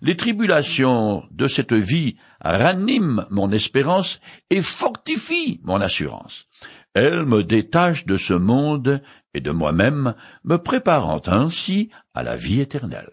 Les 0.02 0.16
tribulations 0.16 1.26
de 1.30 1.46
cette 1.46 1.72
vie 1.72 2.16
raniment 2.40 3.26
mon 3.30 3.50
espérance 3.50 4.20
et 4.50 4.62
fortifient 4.62 5.60
mon 5.64 5.80
assurance. 5.80 6.46
Elles 6.94 7.24
me 7.24 7.42
détachent 7.42 8.06
de 8.06 8.16
ce 8.16 8.34
monde 8.34 9.02
et 9.32 9.40
de 9.40 9.50
moi-même, 9.50 10.14
me 10.44 10.56
préparant 10.56 11.22
ainsi 11.26 11.90
à 12.14 12.22
la 12.22 12.36
vie 12.36 12.60
éternelle. 12.60 13.10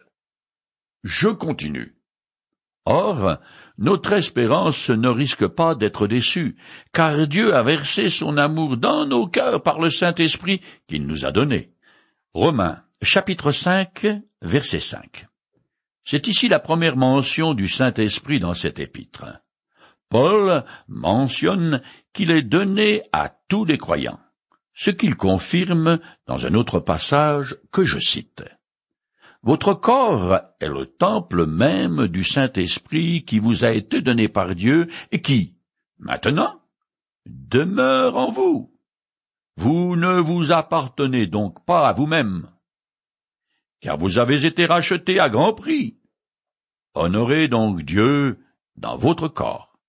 Je 1.04 1.30
continue. 1.30 1.97
Or, 2.90 3.40
notre 3.78 4.14
espérance 4.14 4.90
ne 4.90 5.10
risque 5.10 5.46
pas 5.46 5.76
d'être 5.76 6.08
déçue, 6.08 6.56
car 6.94 7.28
Dieu 7.28 7.54
a 7.54 7.62
versé 7.62 8.10
son 8.10 8.38
amour 8.38 8.78
dans 8.78 9.06
nos 9.06 9.28
cœurs 9.28 9.62
par 9.62 9.82
le 9.82 9.90
Saint-Esprit 9.90 10.62
qu'il 10.88 11.06
nous 11.06 11.26
a 11.26 11.34
donné. 11.34 11.74
Romains, 12.34 12.82
chapitre 13.02 13.52
5, 13.52 14.08
verset 14.42 14.80
5. 14.80 15.28
C'est 16.06 16.28
ici 16.28 16.48
la 16.48 16.62
première 16.62 16.96
mention 16.96 17.54
du 17.54 17.68
Saint-Esprit 17.68 18.40
dans 18.40 18.54
cet 18.54 18.80
épître. 18.80 19.26
Paul 20.08 20.64
mentionne 20.88 21.82
qu'il 22.14 22.32
est 22.32 22.42
donné 22.42 23.02
à 23.12 23.36
tous 23.50 23.66
les 23.66 23.78
croyants, 23.78 24.22
ce 24.74 24.92
qu'il 24.92 25.18
confirme 25.18 26.00
dans 26.26 26.46
un 26.46 26.54
autre 26.54 26.80
passage 26.80 27.58
que 27.74 27.84
je 27.84 28.00
cite. 28.00 28.46
Votre 29.48 29.76
corps 29.76 30.42
est 30.60 30.68
le 30.68 30.86
temple 30.86 31.46
même 31.46 32.08
du 32.08 32.26
Saint-Esprit 32.26 33.24
qui 33.24 33.40
vous 33.40 33.64
a 33.64 33.72
été 33.72 34.02
donné 34.02 34.28
par 34.28 34.56
Dieu 34.56 34.90
et 35.14 35.22
qui, 35.22 35.56
maintenant, 36.00 36.60
demeure 37.26 38.18
en 38.18 38.30
vous. 38.30 38.78
Vous 39.56 39.96
ne 39.96 40.20
vous 40.20 40.52
appartenez 40.52 41.28
donc 41.28 41.64
pas 41.66 41.88
à 41.88 41.94
vous-même, 41.94 42.50
car 43.80 43.98
vous 43.98 44.18
avez 44.18 44.46
été 44.46 44.66
racheté 44.66 45.18
à 45.18 45.30
grand 45.30 45.54
prix. 45.54 45.98
Honorez 46.94 47.48
donc 47.48 47.84
Dieu 47.84 48.44
dans 48.76 48.98
votre 48.98 49.30
corps. 49.30 49.80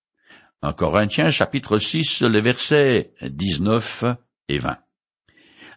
En 0.63 0.73
Corinthiens 0.73 1.31
chapitre 1.31 1.79
6, 1.79 2.23
les 2.23 2.41
versets 2.41 3.13
19 3.23 4.05
et 4.51 4.61
20. 4.61 4.79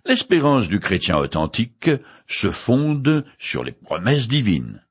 L'espérance 0.06 0.68
du 0.68 0.80
chrétien 0.80 1.18
authentique 1.18 1.92
se 2.28 2.50
fonde 2.50 3.26
sur 3.38 3.64
les 3.64 3.72
promesses 3.72 4.28
divines. 4.28 4.86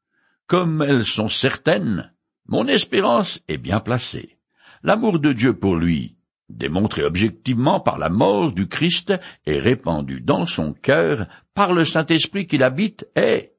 Comme 0.47 0.83
elles 0.83 1.05
sont 1.05 1.29
certaines, 1.29 2.13
mon 2.47 2.67
espérance 2.67 3.41
est 3.49 3.59
bien 3.59 3.81
placée. 3.81 4.39
L'amour 4.83 5.19
de 5.19 5.33
Dieu 5.33 5.55
pour 5.55 5.77
lui, 5.77 6.17
démontré 6.49 7.05
objectivement 7.05 7.81
par 7.81 7.99
la 7.99 8.09
mort 8.09 8.53
du 8.53 8.69
Christ 8.69 9.13
et 9.47 9.59
répandu 9.59 10.21
dans 10.21 10.47
son 10.47 10.73
cœur 10.73 11.29
par 11.55 11.73
le 11.73 11.85
Saint-Esprit 11.85 12.47
qu'il 12.47 12.63
habite, 12.63 13.09
et 13.17 13.53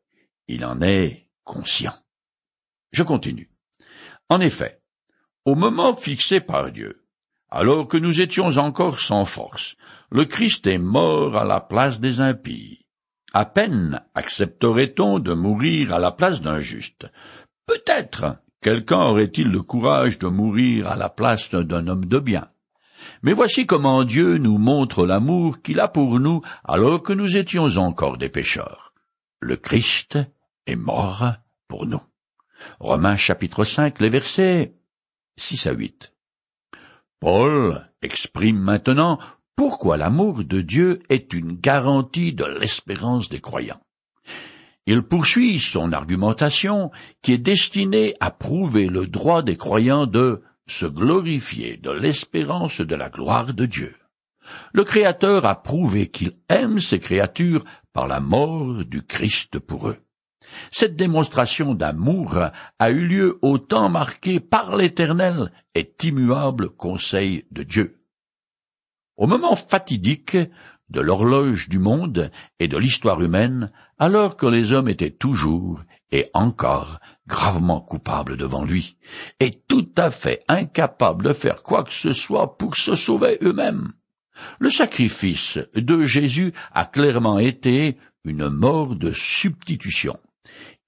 il 0.48 0.66
en 0.66 0.82
est 0.82 1.28
conscient. 1.44 1.94
Je 2.92 3.04
continue. 3.04 3.50
En 4.30 4.40
effet, 4.40 4.82
au 5.46 5.56
moment 5.56 5.94
fixé 5.94 6.40
par 6.40 6.72
Dieu, 6.72 7.01
alors 7.52 7.88
que 7.88 7.98
nous 7.98 8.22
étions 8.22 8.58
encore 8.58 9.00
sans 9.00 9.26
force, 9.26 9.76
le 10.10 10.26
Christ 10.26 10.66
est 10.68 10.78
mort 10.78 11.36
à 11.38 11.46
la 11.46 11.60
place 11.60 12.00
des 12.00 12.22
impies. 12.22 12.86
À 13.34 13.46
peine 13.46 14.02
accepterait-on 14.16 15.20
de 15.20 15.34
mourir 15.34 15.94
à 15.94 16.00
la 16.00 16.12
place 16.12 16.42
d'un 16.42 16.60
juste. 16.60 17.08
Peut-être 17.66 18.38
quelqu'un 18.62 19.02
aurait-il 19.02 19.50
le 19.50 19.62
courage 19.62 20.18
de 20.18 20.28
mourir 20.28 20.88
à 20.88 20.96
la 20.96 21.10
place 21.10 21.50
d'un 21.52 21.88
homme 21.88 22.06
de 22.06 22.20
bien. 22.20 22.48
Mais 23.24 23.34
voici 23.34 23.66
comment 23.66 24.04
Dieu 24.04 24.38
nous 24.38 24.58
montre 24.58 25.06
l'amour 25.06 25.62
qu'il 25.62 25.80
a 25.80 25.88
pour 25.88 26.20
nous 26.20 26.42
alors 26.64 27.02
que 27.02 27.14
nous 27.14 27.38
étions 27.38 27.78
encore 27.78 28.18
des 28.18 28.30
pécheurs. 28.30 28.94
Le 29.40 29.58
Christ 29.58 30.20
est 30.68 30.76
mort 30.76 31.34
pour 31.68 31.86
nous. 31.86 32.02
Romains 32.80 33.18
chapitre 33.18 33.64
5, 33.64 34.00
les 34.00 34.10
versets 34.10 34.76
6 35.38 35.68
à 35.68 35.72
8. 35.72 36.11
Paul 37.22 37.88
exprime 38.02 38.58
maintenant 38.58 39.20
pourquoi 39.56 39.96
l'amour 39.96 40.44
de 40.44 40.60
Dieu 40.62 40.98
est 41.10 41.34
une 41.34 41.54
garantie 41.54 42.34
de 42.34 42.46
l'espérance 42.46 43.30
des 43.30 43.40
croyants. 43.40 43.80
Il 44.88 45.04
poursuit 45.04 45.60
son 45.60 45.94
argumentation 45.94 46.90
qui 47.22 47.34
est 47.34 47.38
destinée 47.38 48.16
à 48.20 48.32
prouver 48.32 48.88
le 48.88 49.06
droit 49.06 49.44
des 49.44 49.56
croyants 49.56 50.08
de 50.08 50.42
se 50.68 50.88
glorifier 50.88 51.78
de 51.78 51.92
l'espérance 51.92 52.82
de 52.82 52.96
la 52.96 53.12
gloire 53.12 53.54
de 53.54 53.68
Dieu. 53.68 53.96
Le 54.74 54.84
Créateur 54.84 55.46
a 55.46 55.62
prouvé 55.62 56.08
qu'il 56.08 56.34
aime 56.50 56.80
ses 56.80 56.98
créatures 56.98 57.64
par 57.94 58.08
la 58.08 58.20
mort 58.20 58.84
du 58.84 59.04
Christ 59.04 59.60
pour 59.60 59.90
eux. 59.90 60.00
Cette 60.72 60.96
démonstration 60.96 61.74
d'amour 61.74 62.38
a 62.80 62.92
eu 62.92 63.06
lieu 63.06 63.40
au 63.42 63.58
temps 63.58 63.90
marqué 63.90 64.40
par 64.40 64.76
l'éternel 64.76 65.52
et 65.76 65.94
immuable 66.04 66.70
conseil 66.70 67.46
de 67.52 67.64
Dieu. 67.64 68.02
Au 69.18 69.28
moment 69.28 69.56
fatidique 69.56 70.38
de 70.90 71.00
l'horloge 71.00 71.70
du 71.70 71.80
monde 71.80 72.32
et 72.60 72.68
de 72.68 72.78
l'histoire 72.78 73.22
humaine, 73.22 73.72
alors 73.98 74.36
que 74.36 74.46
les 74.46 74.74
hommes 74.74 74.90
étaient 74.90 75.12
toujours 75.12 75.84
et 76.12 76.30
encore 76.34 77.00
gravement 77.28 77.80
coupables 77.80 78.36
devant 78.36 78.66
lui, 78.66 78.98
et 79.40 79.52
tout 79.52 79.90
à 79.98 80.12
fait 80.12 80.44
incapables 80.50 81.24
de 81.24 81.34
faire 81.34 81.64
quoi 81.64 81.84
que 81.84 81.94
ce 81.94 82.12
soit 82.12 82.58
pour 82.58 82.76
se 82.76 82.96
sauver 82.96 83.38
eux-mêmes. 83.42 83.94
Le 84.60 84.70
sacrifice 84.70 85.60
de 85.76 86.04
Jésus 86.04 86.54
a 86.74 86.86
clairement 86.86 87.40
été 87.40 87.98
une 88.26 88.50
mort 88.50 88.96
de 88.96 89.12
substitution. 89.12 90.20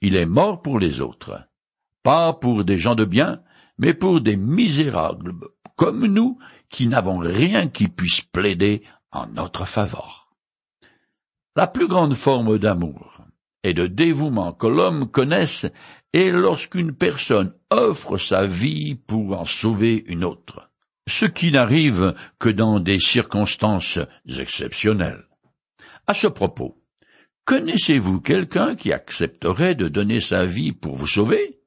Il 0.06 0.18
est 0.18 0.26
mort 0.26 0.62
pour 0.62 0.80
les 0.80 1.00
autres, 1.00 1.48
pas 2.04 2.34
pour 2.34 2.66
des 2.66 2.78
gens 2.78 2.94
de 2.94 3.06
bien, 3.06 3.42
mais 3.78 3.94
pour 3.94 4.20
des 4.20 4.36
misérables 4.36 5.34
comme 5.78 6.06
nous 6.06 6.38
qui 6.68 6.88
n'avons 6.88 7.20
rien 7.20 7.70
qui 7.70 7.88
puisse 7.88 8.20
plaider 8.20 8.84
en 9.12 9.28
notre 9.28 9.66
faveur. 9.66 10.30
La 11.56 11.68
plus 11.68 11.88
grande 11.88 12.16
forme 12.16 12.60
d'amour 12.60 13.24
et 13.64 13.74
de 13.74 13.88
dévouement 13.88 14.52
que 14.52 14.68
l'homme 14.68 15.10
connaisse 15.10 15.66
est 16.12 16.32
lorsqu'une 16.32 16.94
personne 16.94 17.54
offre 17.70 18.18
sa 18.18 18.46
vie 18.46 18.96
pour 18.96 19.40
en 19.40 19.46
sauver 19.46 20.04
une 20.08 20.26
autre, 20.26 20.70
ce 21.08 21.26
qui 21.26 21.50
n'arrive 21.50 22.14
que 22.40 22.50
dans 22.50 22.82
des 22.82 23.00
circonstances 23.00 24.00
exceptionnelles. 24.28 25.24
À 26.08 26.14
ce 26.14 26.28
propos, 26.28 26.83
connaissez-vous 27.46 28.22
quelqu'un 28.22 28.76
qui 28.76 28.92
accepterait 28.92 29.76
de 29.76 29.88
donner 29.88 30.20
sa 30.20 30.46
vie 30.46 30.72
pour 30.72 30.96
vous 30.96 31.08
sauver? 31.08 31.60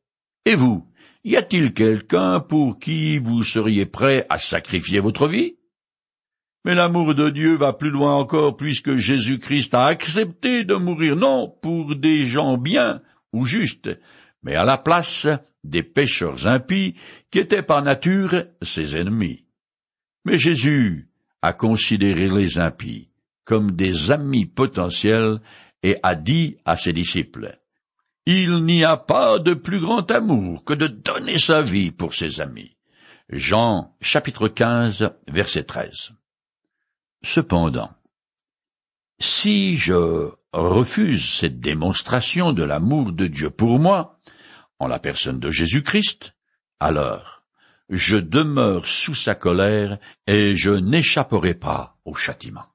Et 0.45 0.55
vous, 0.55 0.87
y 1.25 1.37
a-t-il 1.37 1.75
quelqu'un 1.75 2.41
pour 2.41 2.79
qui 2.79 3.19
vous 3.19 3.43
seriez 3.43 3.87
prêt 3.87 4.27
à 4.29 4.39
sacrifier 4.39 5.01
votre 5.01 5.27
vie? 5.27 5.57
Mais 6.65 6.75
l'amour 6.75 7.15
de 7.15 7.31
Dieu 7.31 7.57
va 7.57 7.73
plus 7.73 7.91
loin 7.91 8.17
encore 8.17 8.57
puisque 8.57 8.97
Jésus-Christ 8.97 9.75
a 9.75 9.87
accepté 9.87 10.65
de 10.65 10.75
mourir 10.75 11.15
non 11.15 11.55
pour 11.62 11.95
des 11.95 12.27
gens 12.27 12.59
bien 12.59 13.03
ou 13.33 13.45
justes, 13.45 13.91
mais 14.43 14.57
à 14.57 14.65
la 14.65 14.79
place 14.79 15.29
des 15.62 15.83
pécheurs 15.83 16.47
impies 16.49 16.95
qui 17.31 17.39
étaient 17.39 17.62
par 17.62 17.83
nature 17.83 18.47
ses 18.62 18.97
ennemis. 18.97 19.45
Mais 20.25 20.39
Jésus 20.39 21.09
a 21.43 21.53
considéré 21.53 22.29
les 22.29 22.59
impies 22.59 23.11
comme 23.45 23.71
des 23.71 24.11
amis 24.11 24.45
potentiels 24.45 25.39
et 25.87 25.96
a 26.03 26.16
dit 26.16 26.57
à 26.64 26.75
ses 26.77 26.92
disciples 26.92 27.61
il 28.27 28.64
n'y 28.64 28.83
a 28.83 28.96
pas 28.96 29.38
de 29.38 29.55
plus 29.55 29.79
grand 29.79 30.11
amour 30.11 30.64
que 30.64 30.75
de 30.75 30.88
donner 30.88 31.38
sa 31.38 31.62
vie 31.62 31.92
pour 31.92 32.12
ses 32.12 32.40
amis. 32.40 32.77
Jean 33.31 33.96
chapitre 34.01 34.49
15 34.49 35.12
verset 35.29 35.62
13. 35.62 36.11
Cependant, 37.22 37.92
si 39.20 39.77
je 39.77 40.33
refuse 40.53 41.25
cette 41.38 41.61
démonstration 41.61 42.53
de 42.53 42.64
l'amour 42.64 43.12
de 43.12 43.29
Dieu 43.29 43.51
pour 43.51 43.79
moi, 43.79 44.18
en 44.81 44.88
la 44.88 44.99
personne 44.99 45.38
de 45.38 45.51
Jésus-Christ, 45.51 46.35
alors 46.81 47.44
je 47.88 48.16
demeure 48.16 48.87
sous 48.87 49.14
sa 49.14 49.37
colère 49.37 49.99
et 50.27 50.57
je 50.57 50.72
n'échapperai 50.72 51.55
pas 51.55 51.96
au 52.05 52.14
châtiment. 52.14 52.66